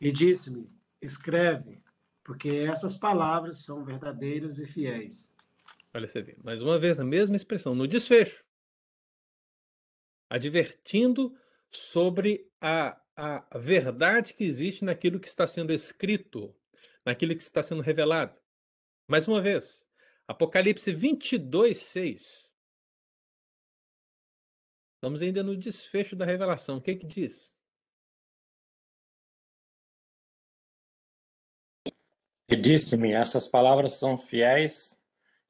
E 0.02 0.12
disse-me: 0.12 0.70
Escreve, 1.02 1.82
porque 2.26 2.50
essas 2.50 2.98
palavras 2.98 3.60
são 3.60 3.86
verdadeiras 3.86 4.60
e 4.60 4.68
fiéis. 4.68 5.33
Olha, 5.96 6.08
você 6.08 6.24
vê, 6.24 6.36
mais 6.44 6.64
uma 6.64 6.80
vez 6.80 7.00
a 7.00 7.06
mesma 7.06 7.36
expressão, 7.36 7.76
no 7.76 7.88
desfecho, 7.88 8.44
advertindo 10.28 11.38
sobre 11.70 12.52
a, 12.60 13.00
a 13.16 13.58
verdade 13.60 14.34
que 14.34 14.44
existe 14.44 14.84
naquilo 14.84 15.20
que 15.20 15.28
está 15.28 15.48
sendo 15.48 15.72
escrito, 15.72 16.56
naquilo 17.06 17.36
que 17.36 17.44
está 17.44 17.64
sendo 17.64 17.84
revelado. 17.84 18.36
Mais 19.08 19.28
uma 19.28 19.40
vez, 19.40 19.86
Apocalipse 20.28 20.92
22, 20.92 21.78
6. 21.78 22.50
Estamos 24.96 25.22
ainda 25.22 25.44
no 25.44 25.56
desfecho 25.56 26.16
da 26.16 26.26
revelação. 26.26 26.78
O 26.78 26.82
que, 26.82 26.96
que 26.96 27.06
diz? 27.06 27.54
E 32.50 32.56
disse-me: 32.56 33.12
Essas 33.12 33.48
palavras 33.48 33.94
são 33.94 34.18
fiéis 34.18 35.03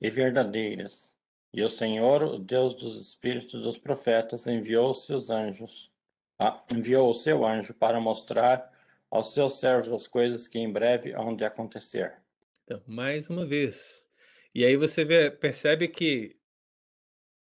e 0.04 0.10
verdadeiras. 0.10 1.10
E 1.54 1.64
o 1.64 1.70
Senhor, 1.70 2.24
o 2.24 2.38
Deus 2.38 2.76
dos 2.76 3.00
espíritos 3.00 3.62
dos 3.62 3.78
profetas, 3.78 4.46
enviou 4.46 4.94
seus 4.94 5.30
anjos, 5.30 5.90
ah, 6.38 6.62
enviou 6.70 7.10
o 7.10 7.14
seu 7.14 7.46
anjo 7.46 7.74
para 7.74 8.02
mostrar 8.02 8.70
aos 9.10 9.34
seus 9.34 9.60
servos 9.60 9.94
as 9.94 10.08
coisas 10.08 10.48
que 10.48 10.60
em 10.60 10.70
breve 10.70 11.14
hão 11.14 11.34
de 11.34 11.46
acontecer. 11.46 12.16
Então, 12.64 12.82
mais 12.86 13.30
uma 13.30 13.46
vez. 13.46 14.04
E 14.54 14.66
aí 14.66 14.76
você 14.76 15.06
vê, 15.06 15.32
percebe 15.32 15.88
que 15.88 16.36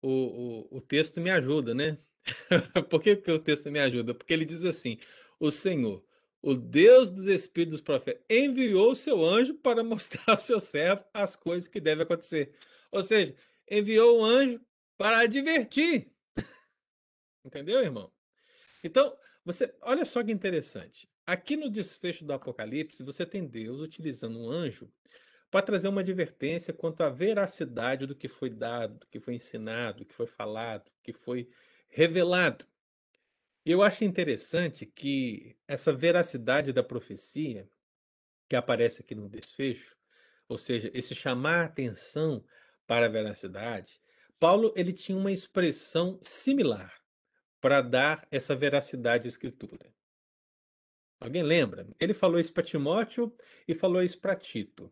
o, 0.01 0.67
o, 0.71 0.77
o 0.77 0.81
texto 0.81 1.21
me 1.21 1.29
ajuda, 1.29 1.73
né? 1.73 1.97
Por 2.89 3.01
que, 3.01 3.15
que 3.15 3.31
o 3.31 3.39
texto 3.39 3.71
me 3.71 3.79
ajuda? 3.79 4.13
Porque 4.13 4.33
ele 4.33 4.45
diz 4.45 4.65
assim: 4.65 4.97
o 5.39 5.49
Senhor, 5.49 6.03
o 6.41 6.55
Deus 6.55 7.09
dos 7.09 7.25
Espíritos 7.25 7.79
dos 7.79 7.81
Profetas, 7.81 8.23
enviou 8.29 8.91
o 8.91 8.95
seu 8.95 9.23
anjo 9.23 9.53
para 9.55 9.83
mostrar 9.83 10.23
ao 10.27 10.37
seu 10.37 10.59
servo 10.59 11.03
as 11.13 11.35
coisas 11.35 11.67
que 11.67 11.79
devem 11.79 12.03
acontecer. 12.03 12.53
Ou 12.91 13.03
seja, 13.03 13.35
enviou 13.69 14.19
o 14.19 14.25
anjo 14.25 14.59
para 14.97 15.19
advertir. 15.19 16.11
Entendeu, 17.43 17.81
irmão? 17.81 18.11
Então, 18.83 19.17
você, 19.45 19.73
olha 19.81 20.05
só 20.05 20.23
que 20.23 20.31
interessante. 20.31 21.09
Aqui 21.25 21.55
no 21.55 21.69
desfecho 21.69 22.25
do 22.25 22.33
Apocalipse, 22.33 23.03
você 23.03 23.25
tem 23.25 23.45
Deus 23.45 23.81
utilizando 23.81 24.39
um 24.39 24.49
anjo 24.49 24.91
para 25.51 25.61
trazer 25.61 25.87
uma 25.87 26.01
advertência 26.01 26.73
quanto 26.73 27.01
à 27.01 27.09
veracidade 27.09 28.05
do 28.05 28.15
que 28.15 28.27
foi 28.27 28.49
dado, 28.49 28.99
do 28.99 29.07
que 29.07 29.19
foi 29.19 29.35
ensinado, 29.35 29.99
do 29.99 30.05
que 30.05 30.13
foi 30.13 30.27
falado, 30.27 30.85
do 30.85 31.01
que 31.01 31.13
foi 31.13 31.49
revelado. 31.87 32.65
Eu 33.71 33.83
acho 33.83 34.03
interessante 34.03 34.83
que 34.83 35.55
essa 35.67 35.93
veracidade 35.93 36.73
da 36.73 36.81
profecia, 36.81 37.69
que 38.49 38.55
aparece 38.55 39.03
aqui 39.03 39.13
no 39.13 39.29
desfecho, 39.29 39.95
ou 40.47 40.57
seja, 40.57 40.89
esse 40.91 41.13
chamar 41.13 41.61
a 41.61 41.65
atenção 41.65 42.43
para 42.87 43.05
a 43.05 43.09
veracidade, 43.09 44.01
Paulo 44.39 44.73
ele 44.75 44.91
tinha 44.91 45.15
uma 45.15 45.31
expressão 45.31 46.19
similar 46.23 46.99
para 47.61 47.79
dar 47.79 48.27
essa 48.31 48.55
veracidade 48.55 49.27
à 49.27 49.29
escritura. 49.29 49.93
Alguém 51.19 51.43
lembra? 51.43 51.87
Ele 51.99 52.15
falou 52.15 52.39
isso 52.39 52.51
para 52.51 52.63
Timóteo 52.63 53.31
e 53.67 53.75
falou 53.75 54.01
isso 54.01 54.19
para 54.19 54.35
Tito. 54.35 54.91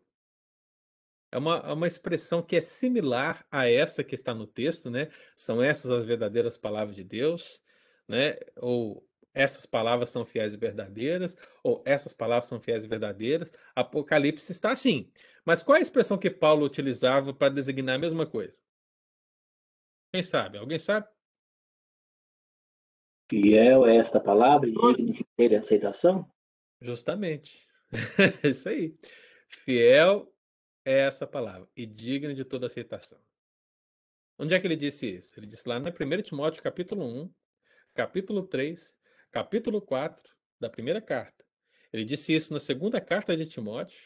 É 1.32 1.38
uma, 1.38 1.56
é 1.56 1.72
uma 1.72 1.88
expressão 1.88 2.40
que 2.44 2.54
é 2.54 2.60
similar 2.60 3.44
a 3.50 3.68
essa 3.68 4.04
que 4.04 4.14
está 4.14 4.32
no 4.32 4.46
texto, 4.46 4.88
né? 4.88 5.10
São 5.34 5.60
essas 5.60 5.90
as 5.90 6.04
verdadeiras 6.04 6.56
palavras 6.56 6.94
de 6.94 7.02
Deus, 7.02 7.60
né? 8.08 8.36
Ou 8.56 9.06
essas 9.34 9.66
palavras 9.66 10.10
são 10.10 10.24
fiéis 10.24 10.54
e 10.54 10.56
verdadeiras, 10.56 11.36
ou 11.62 11.82
essas 11.86 12.12
palavras 12.12 12.48
são 12.48 12.60
fiéis 12.60 12.84
e 12.84 12.88
verdadeiras. 12.88 13.52
Apocalipse 13.74 14.50
está 14.50 14.72
assim. 14.72 15.12
Mas 15.44 15.62
qual 15.62 15.76
é 15.76 15.78
a 15.78 15.82
expressão 15.82 16.18
que 16.18 16.30
Paulo 16.30 16.66
utilizava 16.66 17.32
para 17.32 17.52
designar 17.52 17.96
a 17.96 17.98
mesma 17.98 18.26
coisa? 18.26 18.56
Quem 20.12 20.24
sabe? 20.24 20.58
Alguém 20.58 20.78
sabe? 20.78 21.06
Fiel 23.30 23.86
é 23.86 23.98
esta 23.98 24.18
palavra 24.18 24.68
e 24.68 24.72
digno 24.72 25.12
de 25.12 25.24
ter 25.36 25.54
aceitação? 25.54 26.28
Justamente. 26.80 27.68
Isso 28.42 28.68
aí. 28.68 28.98
Fiel 29.48 30.32
é 30.84 31.00
essa 31.00 31.26
palavra 31.26 31.68
e 31.76 31.84
digna 31.84 32.34
de 32.34 32.44
toda 32.44 32.66
aceitação. 32.66 33.20
Onde 34.38 34.54
é 34.54 34.60
que 34.60 34.66
ele 34.66 34.76
disse 34.76 35.06
isso? 35.06 35.38
Ele 35.38 35.46
disse 35.46 35.68
lá 35.68 35.80
na 35.80 35.90
1 35.90 36.22
Timóteo 36.22 36.62
capítulo 36.62 37.04
1, 37.04 37.34
capítulo 37.98 38.44
3, 38.46 38.96
capítulo 39.28 39.82
4 39.82 40.32
da 40.60 40.70
primeira 40.70 41.00
carta. 41.00 41.44
Ele 41.92 42.04
disse 42.04 42.32
isso 42.32 42.52
na 42.52 42.60
segunda 42.60 43.00
carta 43.00 43.36
de 43.36 43.44
Timóteo, 43.44 43.98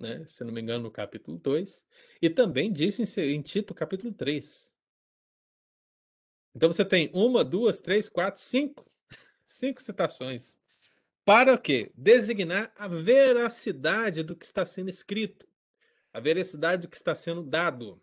né, 0.00 0.26
se 0.26 0.42
não 0.42 0.50
me 0.50 0.62
engano, 0.62 0.84
no 0.84 0.90
capítulo 0.90 1.36
2, 1.36 1.84
e 2.22 2.30
também 2.30 2.72
disse 2.72 3.02
em, 3.02 3.34
em 3.34 3.42
Tito, 3.42 3.74
capítulo 3.74 4.14
3. 4.14 4.72
Então 6.54 6.72
você 6.72 6.86
tem 6.86 7.10
uma, 7.12 7.44
duas, 7.44 7.80
três, 7.80 8.08
quatro, 8.08 8.40
cinco, 8.40 8.90
cinco 9.44 9.82
citações. 9.82 10.58
Para 11.22 11.52
o 11.52 11.60
quê? 11.60 11.92
Designar 11.94 12.72
a 12.78 12.88
veracidade 12.88 14.22
do 14.22 14.34
que 14.34 14.46
está 14.46 14.64
sendo 14.64 14.88
escrito 14.88 15.46
a 16.14 16.18
veracidade 16.18 16.80
do 16.80 16.88
que 16.88 16.96
está 16.96 17.14
sendo 17.14 17.42
dado. 17.42 18.00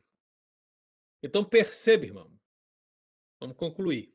Então 1.23 1.43
perceba, 1.43 2.05
irmão. 2.05 2.31
Vamos 3.39 3.57
concluir. 3.57 4.13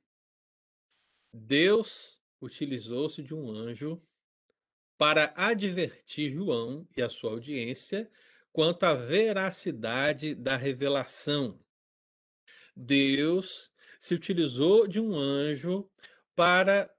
Deus 1.36 2.18
utilizou-se 2.40 3.22
de 3.22 3.34
um 3.34 3.50
anjo 3.50 4.02
para 4.96 5.34
advertir 5.36 6.30
João 6.30 6.88
e 6.96 7.02
a 7.02 7.10
sua 7.10 7.30
audiência 7.30 8.10
quanto 8.50 8.84
à 8.84 8.94
veracidade 8.94 10.34
da 10.34 10.56
revelação. 10.56 11.60
Deus 12.74 13.70
se 14.00 14.14
utilizou 14.14 14.86
de 14.86 14.98
um 14.98 15.14
anjo 15.14 15.90
para 16.34 16.90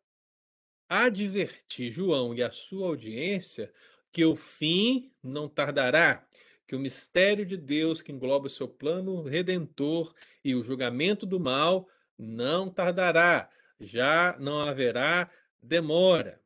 advertir 0.88 1.92
João 1.92 2.34
e 2.36 2.44
a 2.44 2.52
sua 2.52 2.88
audiência 2.88 3.74
que 4.12 4.24
o 4.24 4.36
fim 4.36 5.12
não 5.24 5.50
tardará, 5.50 6.28
que 6.68 6.76
o 6.76 6.80
mistério 6.80 7.46
de 7.46 7.58
Deus 7.58 8.04
que 8.04 8.12
engloba 8.12 8.46
o 8.46 8.52
seu 8.52 8.68
plano 8.68 9.24
redentor 9.24 10.14
e 10.44 10.54
o 10.54 10.62
julgamento 10.62 11.26
do 11.26 11.40
mal 11.40 11.90
não 12.18 12.70
tardará, 12.70 13.50
já 13.80 14.36
não 14.40 14.60
haverá 14.60 15.30
demora. 15.62 16.42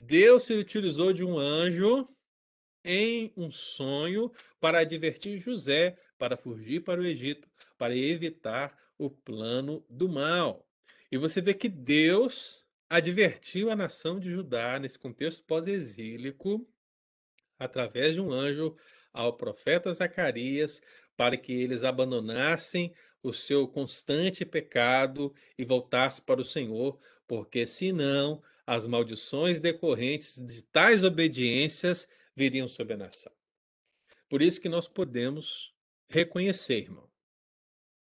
Deus 0.00 0.44
se 0.44 0.54
utilizou 0.54 1.12
de 1.12 1.24
um 1.24 1.38
anjo 1.38 2.08
em 2.84 3.32
um 3.36 3.50
sonho 3.50 4.30
para 4.60 4.80
advertir 4.80 5.38
José 5.38 5.96
para 6.18 6.36
fugir 6.36 6.82
para 6.82 7.00
o 7.00 7.04
Egito, 7.06 7.48
para 7.76 7.96
evitar 7.96 8.78
o 8.96 9.10
plano 9.10 9.84
do 9.88 10.08
mal. 10.08 10.66
E 11.10 11.18
você 11.18 11.40
vê 11.40 11.54
que 11.54 11.68
Deus 11.68 12.64
advertiu 12.88 13.70
a 13.70 13.76
nação 13.76 14.18
de 14.18 14.30
Judá 14.30 14.78
nesse 14.78 14.98
contexto 14.98 15.44
pós-exílico 15.44 16.66
através 17.58 18.14
de 18.14 18.20
um 18.20 18.32
anjo 18.32 18.76
ao 19.12 19.36
profeta 19.36 19.92
Zacarias 19.92 20.80
para 21.16 21.36
que 21.36 21.52
eles 21.52 21.82
abandonassem 21.82 22.94
o 23.24 23.32
seu 23.32 23.66
constante 23.66 24.44
pecado 24.44 25.34
e 25.58 25.64
voltassem 25.64 26.22
para 26.24 26.42
o 26.42 26.44
Senhor, 26.44 27.00
porque 27.26 27.66
senão 27.66 28.42
as 28.66 28.86
maldições 28.86 29.58
decorrentes 29.58 30.38
de 30.38 30.62
tais 30.62 31.02
obediências 31.04 32.06
viriam 32.36 32.68
sobre 32.68 32.92
a 32.92 32.98
nação. 32.98 33.32
Por 34.28 34.42
isso 34.42 34.60
que 34.60 34.68
nós 34.68 34.86
podemos 34.86 35.74
reconhecer, 36.08 36.80
irmão, 36.80 37.10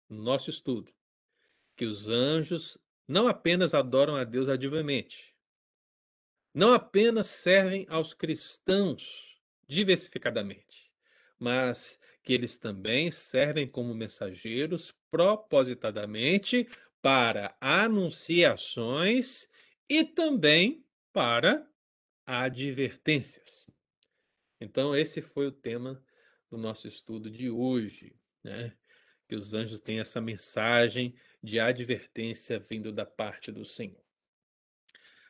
no 0.07 0.21
nosso 0.21 0.51
estudo, 0.51 0.93
que 1.75 1.85
os 1.85 2.07
anjos 2.07 2.77
não 3.07 3.27
apenas 3.27 3.73
adoram 3.73 4.15
a 4.15 4.23
Deus 4.23 4.47
ativamente, 4.47 5.35
não 6.53 6.73
apenas 6.73 7.27
servem 7.27 7.85
aos 7.89 8.13
cristãos 8.13 9.41
diversificadamente, 9.67 10.91
mas 11.39 11.99
que 12.27 12.33
eles 12.33 12.57
também 12.57 13.09
servem 13.09 13.65
como 13.65 13.95
mensageiros 13.95 14.93
propositadamente 15.09 16.67
para 17.01 17.55
anunciações 17.61 19.47
e 19.89 20.03
também 20.03 20.85
para 21.13 21.65
advertências. 22.25 23.65
Então, 24.59 24.93
esse 24.93 25.21
foi 25.21 25.47
o 25.47 25.53
tema 25.53 26.03
do 26.51 26.57
nosso 26.57 26.85
estudo 26.85 27.31
de 27.31 27.49
hoje, 27.49 28.13
né? 28.43 28.75
Que 29.29 29.35
os 29.37 29.53
anjos 29.53 29.79
têm 29.79 30.01
essa 30.01 30.19
mensagem 30.19 31.15
de 31.41 31.61
advertência 31.61 32.59
vindo 32.59 32.91
da 32.91 33.05
parte 33.05 33.53
do 33.53 33.63
Senhor. 33.63 34.03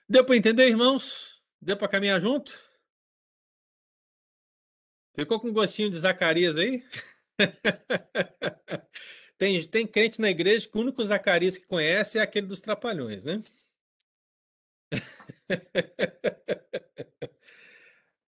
Deu 0.10 0.26
para 0.26 0.36
entender, 0.36 0.68
irmãos? 0.68 1.44
Deu 1.62 1.78
para 1.78 1.90
caminhar 1.90 2.20
junto? 2.20 2.60
Ficou 5.18 5.40
com 5.40 5.52
gostinho 5.52 5.90
de 5.90 5.98
Zacarias 5.98 6.58
aí? 6.58 6.84
tem, 9.38 9.68
tem 9.68 9.88
crente 9.88 10.22
na 10.22 10.30
igreja 10.30 10.68
que 10.70 10.78
o 10.78 10.82
único 10.82 11.04
Zacarias 11.04 11.58
que 11.58 11.66
conhece 11.66 12.20
é 12.20 12.22
aquele 12.22 12.46
dos 12.48 12.62
Trapalhões, 12.62 13.24
né? 13.24 13.42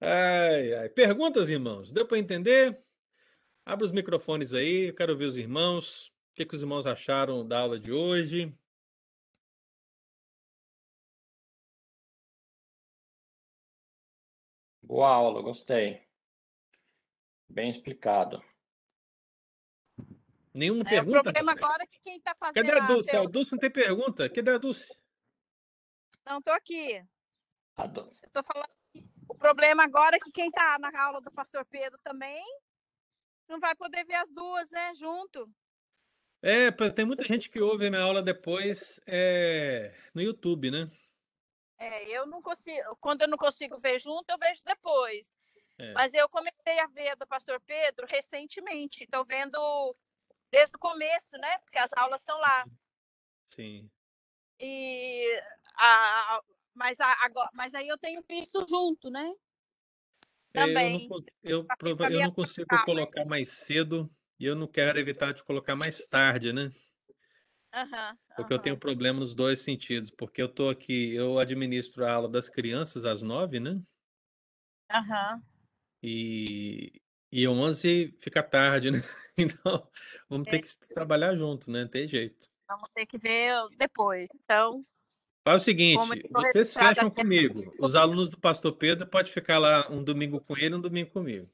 Ai, 0.01 0.73
ai. 0.73 0.89
Perguntas, 0.89 1.49
irmãos? 1.49 1.91
Deu 1.91 2.05
para 2.07 2.17
entender? 2.17 2.81
Abre 3.65 3.85
os 3.85 3.91
microfones 3.91 4.53
aí, 4.53 4.89
eu 4.89 4.95
quero 4.95 5.17
ver 5.17 5.25
os 5.25 5.37
irmãos. 5.37 6.09
O 6.33 6.35
que, 6.35 6.45
que 6.45 6.55
os 6.55 6.61
irmãos 6.61 6.85
acharam 6.85 7.47
da 7.47 7.59
aula 7.61 7.79
de 7.79 7.91
hoje? 7.91 8.53
Boa 14.83 15.07
aula, 15.09 15.41
gostei. 15.41 16.08
Bem 17.49 17.71
explicado. 17.71 18.43
Nenhuma 20.53 20.81
É, 20.81 20.85
o 20.85 20.89
pergunta? 20.89 21.23
problema 21.23 21.51
agora 21.51 21.83
é 21.83 21.87
que 21.87 21.99
quem 21.99 22.17
está 22.17 22.35
fazendo 22.35 22.65
Cadê 22.65 22.79
a 22.79 22.87
Dulce? 22.87 23.15
A 23.15 23.23
Dulce 23.25 23.51
não 23.51 23.59
tem 23.59 23.71
pergunta? 23.71 24.29
Cadê 24.29 24.51
a 24.51 24.57
Dulce? 24.57 24.93
Não, 26.25 26.39
estou 26.39 26.53
aqui. 26.53 27.03
Eu 27.77 28.31
tô 28.33 28.43
falando 28.43 28.69
que 28.93 29.03
o 29.27 29.35
problema 29.35 29.83
agora 29.83 30.17
é 30.17 30.19
que 30.19 30.31
quem 30.31 30.47
está 30.47 30.77
na 30.79 30.91
aula 31.01 31.21
do 31.21 31.31
pastor 31.31 31.65
Pedro 31.65 31.97
também 32.03 32.43
não 33.47 33.59
vai 33.59 33.75
poder 33.75 34.05
ver 34.05 34.15
as 34.15 34.33
duas, 34.33 34.69
né, 34.69 34.93
junto. 34.95 35.49
É, 36.41 36.71
tem 36.91 37.05
muita 37.05 37.23
gente 37.23 37.49
que 37.49 37.59
ouve 37.59 37.87
a 37.87 37.89
minha 37.89 38.01
aula 38.01 38.21
depois 38.21 38.99
é, 39.07 39.93
no 40.13 40.21
YouTube, 40.21 40.71
né? 40.71 40.89
É, 41.77 42.09
eu 42.09 42.25
não 42.27 42.41
consigo, 42.41 42.95
quando 42.99 43.21
eu 43.21 43.27
não 43.27 43.37
consigo 43.37 43.77
ver 43.77 43.99
junto, 43.99 44.29
eu 44.29 44.37
vejo 44.37 44.61
depois. 44.65 45.33
É. 45.79 45.93
Mas 45.93 46.13
eu 46.13 46.27
comecei 46.27 46.79
a 46.79 46.87
ver 46.87 47.15
do 47.15 47.25
pastor 47.25 47.61
Pedro 47.61 48.05
recentemente. 48.07 49.05
Estou 49.05 49.23
vendo 49.23 49.95
desde 50.51 50.75
o 50.75 50.79
começo, 50.79 51.37
né? 51.37 51.57
Porque 51.59 51.77
as 51.77 51.93
aulas 51.93 52.21
estão 52.21 52.37
lá. 52.37 52.65
Sim. 53.49 53.89
E 54.59 55.41
a, 55.77 56.41
mas, 56.73 56.99
a, 56.99 57.15
agora, 57.23 57.49
mas 57.53 57.73
aí 57.73 57.87
eu 57.87 57.97
tenho 57.97 58.21
visto 58.27 58.65
junto, 58.67 59.09
né? 59.09 59.31
É, 60.53 60.63
eu 60.63 60.67
não, 60.67 60.73
Também. 60.73 61.09
eu, 61.43 61.61
ficar 61.63 61.77
eu 61.81 62.09
me 62.09 62.19
não 62.23 62.31
consigo 62.31 62.69
colocar 62.83 63.25
mais 63.25 63.49
cedo 63.49 64.09
e 64.37 64.45
eu 64.45 64.55
não 64.55 64.67
quero 64.67 64.99
evitar 64.99 65.33
de 65.33 65.43
colocar 65.43 65.75
mais 65.75 66.05
tarde, 66.05 66.51
né? 66.51 66.71
Aham, 67.71 68.17
Porque 68.35 68.53
eu 68.53 68.59
tenho 68.59 68.77
problema 68.77 69.19
nos 69.19 69.33
dois 69.33 69.61
sentidos. 69.61 70.11
Porque 70.11 70.41
eu 70.41 70.49
tô 70.49 70.69
aqui, 70.69 71.13
eu 71.13 71.39
administro 71.39 72.05
a 72.05 72.13
aula 72.13 72.27
das 72.27 72.49
crianças 72.49 73.05
às 73.05 73.21
nove, 73.21 73.59
né? 73.59 73.81
Aham. 74.91 75.41
E, 76.01 77.01
e 77.31 77.47
11 77.47 78.15
fica 78.19 78.41
tarde, 78.43 78.89
né? 78.91 79.01
Então, 79.37 79.89
vamos 80.29 80.47
ter 80.49 80.57
É. 80.57 80.59
que 80.61 80.77
trabalhar 80.93 81.35
junto, 81.35 81.69
né? 81.71 81.81
Não 81.83 81.87
tem 81.89 82.07
jeito. 82.07 82.47
Vamos 82.67 82.89
ter 82.93 83.05
que 83.05 83.17
ver 83.17 83.53
depois. 83.77 84.27
Então, 84.35 84.85
Faz 85.47 85.61
o 85.61 85.65
seguinte, 85.65 85.97
vocês 86.31 86.73
fecham 86.73 87.07
até- 87.07 87.21
comigo. 87.21 87.55
Os 87.79 87.95
alunos 87.95 88.29
do 88.29 88.37
Pastor 88.39 88.73
Pedro 88.75 89.07
podem 89.07 89.31
ficar 89.31 89.57
lá 89.57 89.89
um 89.89 90.03
domingo 90.03 90.39
com 90.41 90.55
ele, 90.57 90.75
um 90.75 90.81
domingo 90.81 91.09
comigo. 91.11 91.49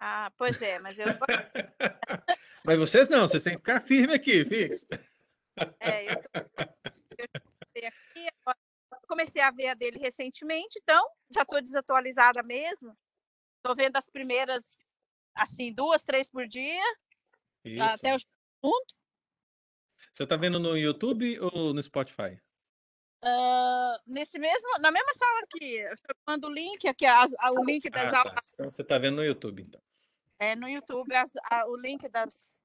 ah, 0.00 0.30
pois 0.38 0.60
é, 0.62 0.78
mas 0.78 0.98
eu, 0.98 1.06
Mas 2.64 2.78
vocês 2.78 3.08
não, 3.08 3.26
vocês 3.28 3.42
têm 3.42 3.52
que 3.54 3.58
ficar 3.58 3.82
firme 3.82 4.14
aqui, 4.14 4.44
fixo. 4.44 4.86
é, 5.80 6.12
eu, 6.12 6.22
tô- 6.22 6.52
eu 7.18 7.28
comecei 7.74 7.86
aqui, 7.88 8.28
comecei 9.08 9.42
a 9.42 9.50
ver 9.50 9.68
a 9.68 9.74
dele 9.74 9.98
recentemente, 9.98 10.78
então 10.82 11.04
já 11.30 11.42
estou 11.42 11.60
desatualizada 11.60 12.42
mesmo. 12.42 12.96
Estou 13.66 13.74
vendo 13.74 13.96
as 13.96 14.08
primeiras, 14.08 14.78
assim, 15.34 15.72
duas, 15.72 16.04
três 16.04 16.28
por 16.28 16.46
dia, 16.46 16.80
Isso. 17.64 17.82
até 17.82 18.14
o 18.14 18.18
junto. 18.64 18.94
Você 20.12 20.22
está 20.22 20.36
vendo 20.36 20.60
no 20.60 20.78
YouTube 20.78 21.36
ou 21.40 21.74
no 21.74 21.82
Spotify? 21.82 22.40
Ah, 23.24 24.00
nesse 24.06 24.38
mesmo, 24.38 24.78
na 24.78 24.92
mesma 24.92 25.12
sala 25.14 25.40
aqui, 25.42 25.78
eu 25.78 25.92
mando 26.24 26.46
o 26.46 26.52
link 26.52 26.86
aqui, 26.86 27.04
as- 27.06 27.34
a- 27.40 27.50
o 27.58 27.64
link 27.64 27.90
das 27.90 28.12
Ah, 28.12 28.18
aulas 28.20 28.34
tá. 28.34 28.40
Então 28.54 28.70
você 28.70 28.82
está 28.82 28.98
vendo 28.98 29.16
no 29.16 29.24
YouTube, 29.24 29.62
então. 29.62 29.82
é, 30.38 30.54
no 30.54 30.68
YouTube, 30.68 31.12
as- 31.12 31.34
a- 31.50 31.66
o 31.66 31.76
link 31.76 32.08
das, 32.08 32.56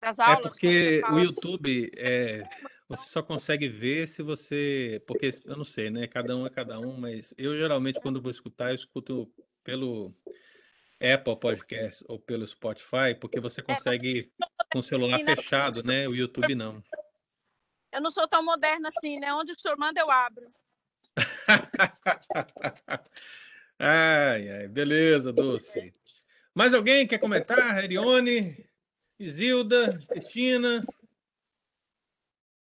das 0.00 0.20
É 0.20 0.22
aulas. 0.26 0.52
porque 0.52 1.00
quando 1.00 1.16
o 1.16 1.18
YouTube 1.18 1.90
é, 1.96 2.44
você 2.88 3.08
só 3.08 3.20
consegue 3.20 3.68
ver 3.68 4.06
se 4.12 4.22
você. 4.22 5.02
Porque 5.08 5.28
eu 5.44 5.56
não 5.56 5.64
sei, 5.64 5.90
né? 5.90 6.06
Cada 6.06 6.36
um 6.36 6.46
é 6.46 6.50
cada 6.50 6.78
um, 6.78 6.96
mas 6.96 7.34
eu 7.36 7.58
geralmente, 7.58 8.00
quando 8.00 8.22
vou 8.22 8.30
escutar, 8.30 8.70
eu 8.70 8.76
escuto 8.76 9.28
pelo 9.66 10.14
Apple 11.00 11.36
Podcast 11.40 12.04
ou 12.08 12.20
pelo 12.20 12.46
Spotify, 12.46 13.16
porque 13.20 13.40
você 13.40 13.60
consegue 13.60 14.32
com 14.72 14.78
o 14.78 14.82
celular 14.82 15.16
assim, 15.16 15.24
fechado, 15.24 15.82
né? 15.82 16.06
O 16.06 16.14
YouTube 16.14 16.54
não. 16.54 16.80
Eu 17.92 18.00
não 18.00 18.10
sou 18.10 18.28
tão 18.28 18.44
moderna 18.44 18.88
assim, 18.88 19.18
né? 19.18 19.34
Onde 19.34 19.52
o 19.52 19.58
senhor 19.58 19.76
manda, 19.76 20.00
eu 20.00 20.08
abro. 20.08 20.46
Ai, 23.78 24.48
ai, 24.48 24.68
beleza, 24.68 25.30
Dulce. 25.34 25.94
Mais 26.54 26.72
alguém 26.72 27.06
quer 27.06 27.18
comentar? 27.18 27.84
Erione, 27.84 28.66
Isilda, 29.18 29.98
Cristina? 30.08 30.82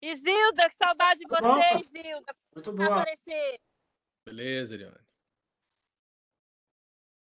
Isilda, 0.03 0.68
que 0.68 0.74
saudade 0.74 1.20
de 1.20 1.26
você. 1.26 1.98
Isilda. 1.98 2.37
Muito 2.55 2.72
boa. 2.74 3.00
aparecer. 3.00 3.59
Beleza, 4.26 4.74
Erione. 4.74 5.09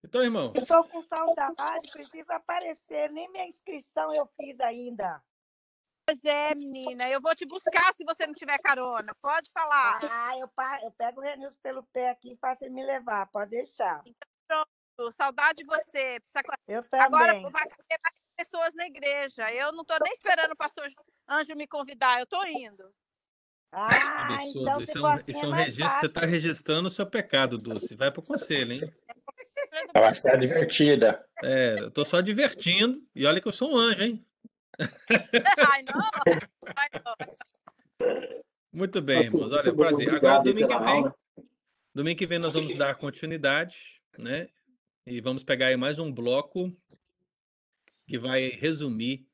Então, 0.03 0.23
irmãos, 0.23 0.51
Eu 0.55 0.61
estou 0.61 0.83
com 0.85 1.01
saudade, 1.01 1.91
preciso 1.91 2.31
aparecer. 2.31 3.09
Nem 3.11 3.29
minha 3.31 3.47
inscrição 3.47 4.13
eu 4.13 4.27
fiz 4.35 4.59
ainda. 4.59 5.21
Pois 6.05 6.23
é, 6.25 6.53
menina. 6.53 7.09
Eu 7.09 7.21
vou 7.21 7.33
te 7.33 7.45
buscar 7.45 7.93
se 7.93 8.03
você 8.03 8.27
não 8.27 8.33
tiver 8.33 8.57
carona. 8.59 9.15
Pode 9.21 9.49
falar. 9.51 9.99
Ah, 10.11 10.37
eu, 10.37 10.49
eu 10.83 10.91
pego 10.91 11.21
o 11.21 11.23
Renilson 11.23 11.57
pelo 11.63 11.83
pé 11.83 12.09
aqui 12.09 12.33
e 12.33 12.37
faço 12.37 12.65
ele 12.65 12.73
me 12.73 12.85
levar. 12.85 13.27
Pode 13.27 13.51
deixar. 13.51 14.03
Saudade 15.11 15.63
de 15.63 15.65
você. 15.65 16.19
Precisa... 16.19 16.41
Eu 16.67 16.83
também. 16.83 17.05
Agora 17.05 17.33
vai 17.49 17.67
caber 17.67 17.99
mais 18.03 18.15
pessoas 18.37 18.75
na 18.75 18.85
igreja. 18.85 19.51
Eu 19.51 19.71
não 19.71 19.81
estou 19.81 19.97
nem 20.01 20.11
esperando 20.11 20.51
o 20.51 20.57
pastor 20.57 20.89
Anjo 21.27 21.55
me 21.55 21.67
convidar. 21.67 22.19
Eu 22.19 22.25
estou 22.25 22.45
indo. 22.45 22.93
Ah, 23.71 24.35
Absurdo. 24.35 24.59
então 24.59 24.81
isso 24.81 24.97
é 24.97 25.01
um, 25.01 25.05
assim, 25.07 25.31
isso 25.31 25.45
é 25.45 25.47
um 25.47 25.51
registro, 25.51 25.99
você 25.99 26.05
está 26.05 26.19
fácil. 26.19 26.31
registrando 26.31 26.87
o 26.89 26.91
seu 26.91 27.09
pecado, 27.09 27.57
Dulce. 27.57 27.95
Vai 27.95 28.11
para 28.11 28.19
o 28.19 28.23
conselho, 28.23 28.73
hein? 28.73 28.79
Ela 29.93 30.05
vai 30.07 30.15
ser 30.15 30.37
divertida. 30.39 31.23
É, 31.43 31.75
eu 31.79 31.91
tô 31.91 32.03
só 32.05 32.19
divertindo. 32.21 33.01
E 33.15 33.25
olha 33.25 33.39
que 33.39 33.47
eu 33.47 33.51
sou 33.51 33.73
um 33.73 33.77
anjo, 33.77 34.01
hein? 34.01 34.25
Ai, 35.57 35.81
não. 35.93 36.09
Ai, 36.75 36.89
não. 37.05 38.23
Muito 38.71 39.01
bem, 39.01 39.23
irmãos. 39.25 39.51
Olha, 39.51 39.65
Muito 39.65 39.75
prazer. 39.77 40.07
obrigado 40.07 40.25
Agora, 40.31 40.43
domingo 40.43 40.67
que 40.67 40.83
vem, 40.83 41.11
domingo 41.93 42.17
que 42.17 42.25
vem 42.27 42.39
nós 42.39 42.53
vamos 42.55 42.75
dar 42.75 42.95
continuidade, 42.95 44.01
né? 44.17 44.47
E 45.05 45.21
vamos 45.21 45.43
pegar 45.43 45.67
aí 45.67 45.77
mais 45.77 45.99
um 45.99 46.11
bloco 46.11 46.75
que 48.07 48.17
vai 48.17 48.49
resumir 48.49 49.27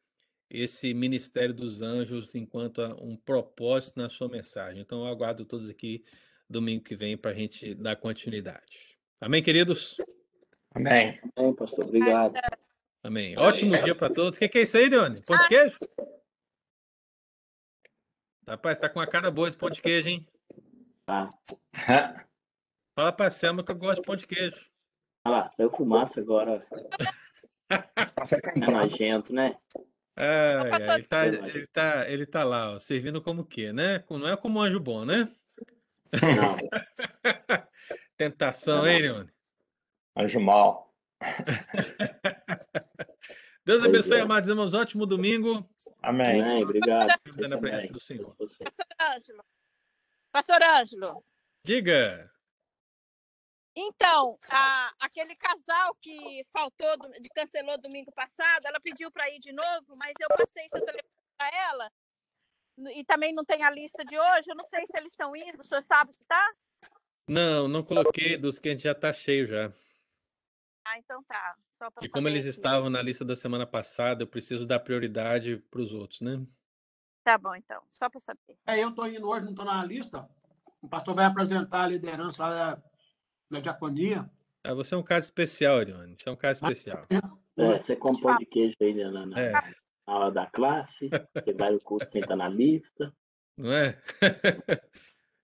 esse 0.50 0.94
ministério 0.94 1.54
dos 1.54 1.82
anjos 1.82 2.34
enquanto 2.36 2.82
a- 2.82 2.96
um 3.02 3.16
propósito 3.16 3.98
na 4.00 4.10
sua 4.10 4.28
mensagem. 4.28 4.82
Então, 4.82 5.02
eu 5.02 5.08
aguardo 5.08 5.46
todos 5.46 5.70
aqui 5.70 6.04
domingo 6.50 6.84
que 6.84 6.96
vem 6.96 7.16
para 7.16 7.32
a 7.32 7.34
gente 7.36 7.76
dar 7.76 7.96
continuidade. 7.96 8.98
Amém, 9.22 9.44
queridos? 9.44 9.96
Amém. 10.74 11.20
Bem, 11.36 11.54
pastor, 11.54 11.86
obrigado. 11.86 12.34
Amém. 13.04 13.38
Ótimo 13.38 13.78
dia 13.82 13.96
para 13.96 14.14
todos. 14.14 14.38
O 14.38 14.40
que, 14.40 14.48
que 14.48 14.60
é 14.60 14.62
isso 14.64 14.78
aí, 14.78 14.90
Leone? 14.90 15.22
Pão 15.26 15.38
de 15.38 15.48
queijo? 15.48 15.76
Rapaz, 18.48 18.78
tá 18.78 18.90
com 18.90 19.00
a 19.00 19.08
cara 19.08 19.32
boa 19.32 19.48
esse 19.48 19.58
pão 19.58 19.70
de 19.70 19.82
queijo, 19.82 20.10
hein? 20.10 20.26
Fala 22.96 23.12
pra 23.14 23.32
Selma 23.32 23.64
que 23.64 23.72
eu 23.72 23.76
gosto 23.76 24.02
de 24.02 24.08
pão 24.08 24.16
de 24.16 24.28
queijo. 24.28 24.70
Olha 25.26 25.38
lá, 25.38 25.52
saiu 25.56 25.70
fumaça 25.72 26.20
agora. 26.20 26.60
É 27.70 28.72
nojento, 28.72 29.34
né? 29.34 29.56
Ai, 30.16 30.72
ai, 30.72 30.96
ele, 30.96 31.04
tá, 31.04 31.28
ele, 31.28 31.68
tá, 31.68 32.10
ele 32.10 32.26
tá 32.26 32.44
lá, 32.44 32.74
ó, 32.74 32.80
servindo 32.80 33.22
como 33.22 33.44
o 33.44 33.46
quê, 33.46 33.72
né? 33.72 34.04
Não 34.10 34.28
é 34.28 34.36
como 34.36 34.60
anjo 34.60 34.80
bom, 34.80 35.06
né? 35.06 35.32
Não, 36.12 36.58
Tentação, 38.18 38.86
hein, 38.86 39.02
Leone? 39.04 39.30
Anjo 40.16 40.40
mal. 40.40 40.94
Deus 43.66 43.84
abençoe, 43.84 44.20
é. 44.20 44.22
amados 44.22 44.50
irmãos. 44.50 44.74
Ótimo 44.74 45.06
domingo. 45.06 45.70
Amém. 46.02 46.42
amém, 46.42 46.64
obrigado. 46.64 47.12
Fica 47.32 47.48
na 47.50 47.58
presença 47.58 47.94
do 47.94 48.00
Senhor. 48.00 48.36
Você. 48.40 48.64
Pastor 48.64 48.86
Ângelo. 49.00 49.46
Pastor 50.32 50.64
Ângelo. 50.64 51.24
Diga. 51.64 52.32
Então, 53.76 54.38
a- 54.52 54.94
aquele 55.00 55.36
casal 55.36 55.96
que 56.02 56.44
faltou, 56.52 56.98
de 57.22 57.30
cancelou 57.30 57.78
domingo 57.78 58.12
passado, 58.12 58.66
ela 58.66 58.80
pediu 58.82 59.12
para 59.12 59.30
ir 59.30 59.40
de 59.40 59.54
novo, 59.54 59.96
mas 59.96 60.14
eu 60.20 60.28
passei 60.36 60.68
seu 60.68 60.84
telefone 60.84 61.14
para 61.38 61.50
ela. 61.70 61.92
E 62.96 63.04
também 63.04 63.34
não 63.34 63.46
tem 63.46 63.64
a 63.64 63.70
lista 63.70 64.04
de 64.04 64.18
hoje. 64.18 64.50
Eu 64.50 64.56
não 64.56 64.66
sei 64.66 64.86
se 64.86 64.98
eles 64.98 65.12
estão 65.12 65.36
indo. 65.36 65.60
O 65.62 65.64
senhor 65.64 65.84
sabe 65.84 66.14
se 66.14 66.24
tá? 66.26 66.54
Não, 67.28 67.68
não 67.68 67.84
coloquei 67.84 68.38
dos 68.38 68.58
que 68.58 68.70
a 68.70 68.72
gente 68.72 68.84
já 68.84 68.96
tá 68.96 69.14
cheio 69.14 69.46
já. 69.48 69.72
Ah, 70.90 70.98
então 70.98 71.24
tá. 71.24 71.56
E 72.02 72.10
como 72.10 72.28
eles 72.28 72.42
aqui. 72.42 72.50
estavam 72.50 72.90
na 72.90 73.00
lista 73.00 73.24
da 73.24 73.36
semana 73.36 73.66
passada, 73.68 74.24
eu 74.24 74.28
preciso 74.28 74.66
dar 74.66 74.80
prioridade 74.80 75.58
para 75.70 75.82
os 75.82 75.94
outros, 75.94 76.22
né? 76.22 76.44
Tá 77.24 77.38
bom, 77.38 77.56
então. 77.56 77.80
Só 77.92 78.10
para 78.10 78.20
saber. 78.20 78.58
É, 78.66 78.84
eu 78.84 78.90
estou 78.90 79.08
indo 79.08 79.28
hoje, 79.28 79.46
não 79.46 79.52
estou 79.52 79.66
na 79.66 79.86
lista. 79.86 80.28
O 80.82 80.90
pastor 80.90 81.14
vai 81.14 81.26
apresentar 81.26 81.84
a 81.84 81.88
liderança 81.88 82.42
lá 82.42 82.50
da, 82.50 82.84
da 83.52 83.60
diaconia. 83.60 84.28
Ah, 84.64 84.74
você 84.74 84.96
é 84.96 84.98
um 84.98 85.04
caso 85.04 85.26
especial, 85.26 85.78
Ariane. 85.78 86.16
Você 86.18 86.28
é 86.28 86.32
um 86.32 86.36
caso 86.36 86.66
especial. 86.66 87.06
É, 87.56 87.78
você 87.78 87.96
come 87.96 88.20
pão 88.20 88.36
de 88.38 88.46
queijo 88.48 88.76
aí 88.82 88.94
né, 88.96 89.12
na, 89.12 89.26
na, 89.28 89.40
É, 89.40 89.54
aula 90.08 90.32
da 90.32 90.48
classe, 90.48 91.08
você 91.36 91.54
vai 91.54 91.72
no 91.72 91.80
curso 91.82 92.10
sem 92.12 92.22
estar 92.22 92.36
na 92.36 92.48
lista. 92.48 93.14
não 93.56 93.72
é? 93.72 94.02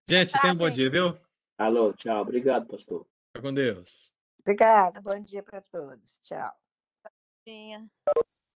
gente, 0.09 0.39
tenha 0.39 0.53
um 0.53 0.57
bom 0.57 0.67
gente. 0.67 0.75
dia, 0.75 0.89
viu? 0.89 1.17
Alô, 1.55 1.93
tchau, 1.93 2.21
obrigado, 2.21 2.65
pastor. 2.65 3.05
Fica 3.31 3.47
com 3.47 3.53
Deus. 3.53 4.14
Obrigada. 4.45 5.01
Bom 5.01 5.19
dia 5.23 5.41
para 5.41 5.59
todos. 5.61 6.19
Tchau. 6.19 6.53
Tinha. 7.43 7.89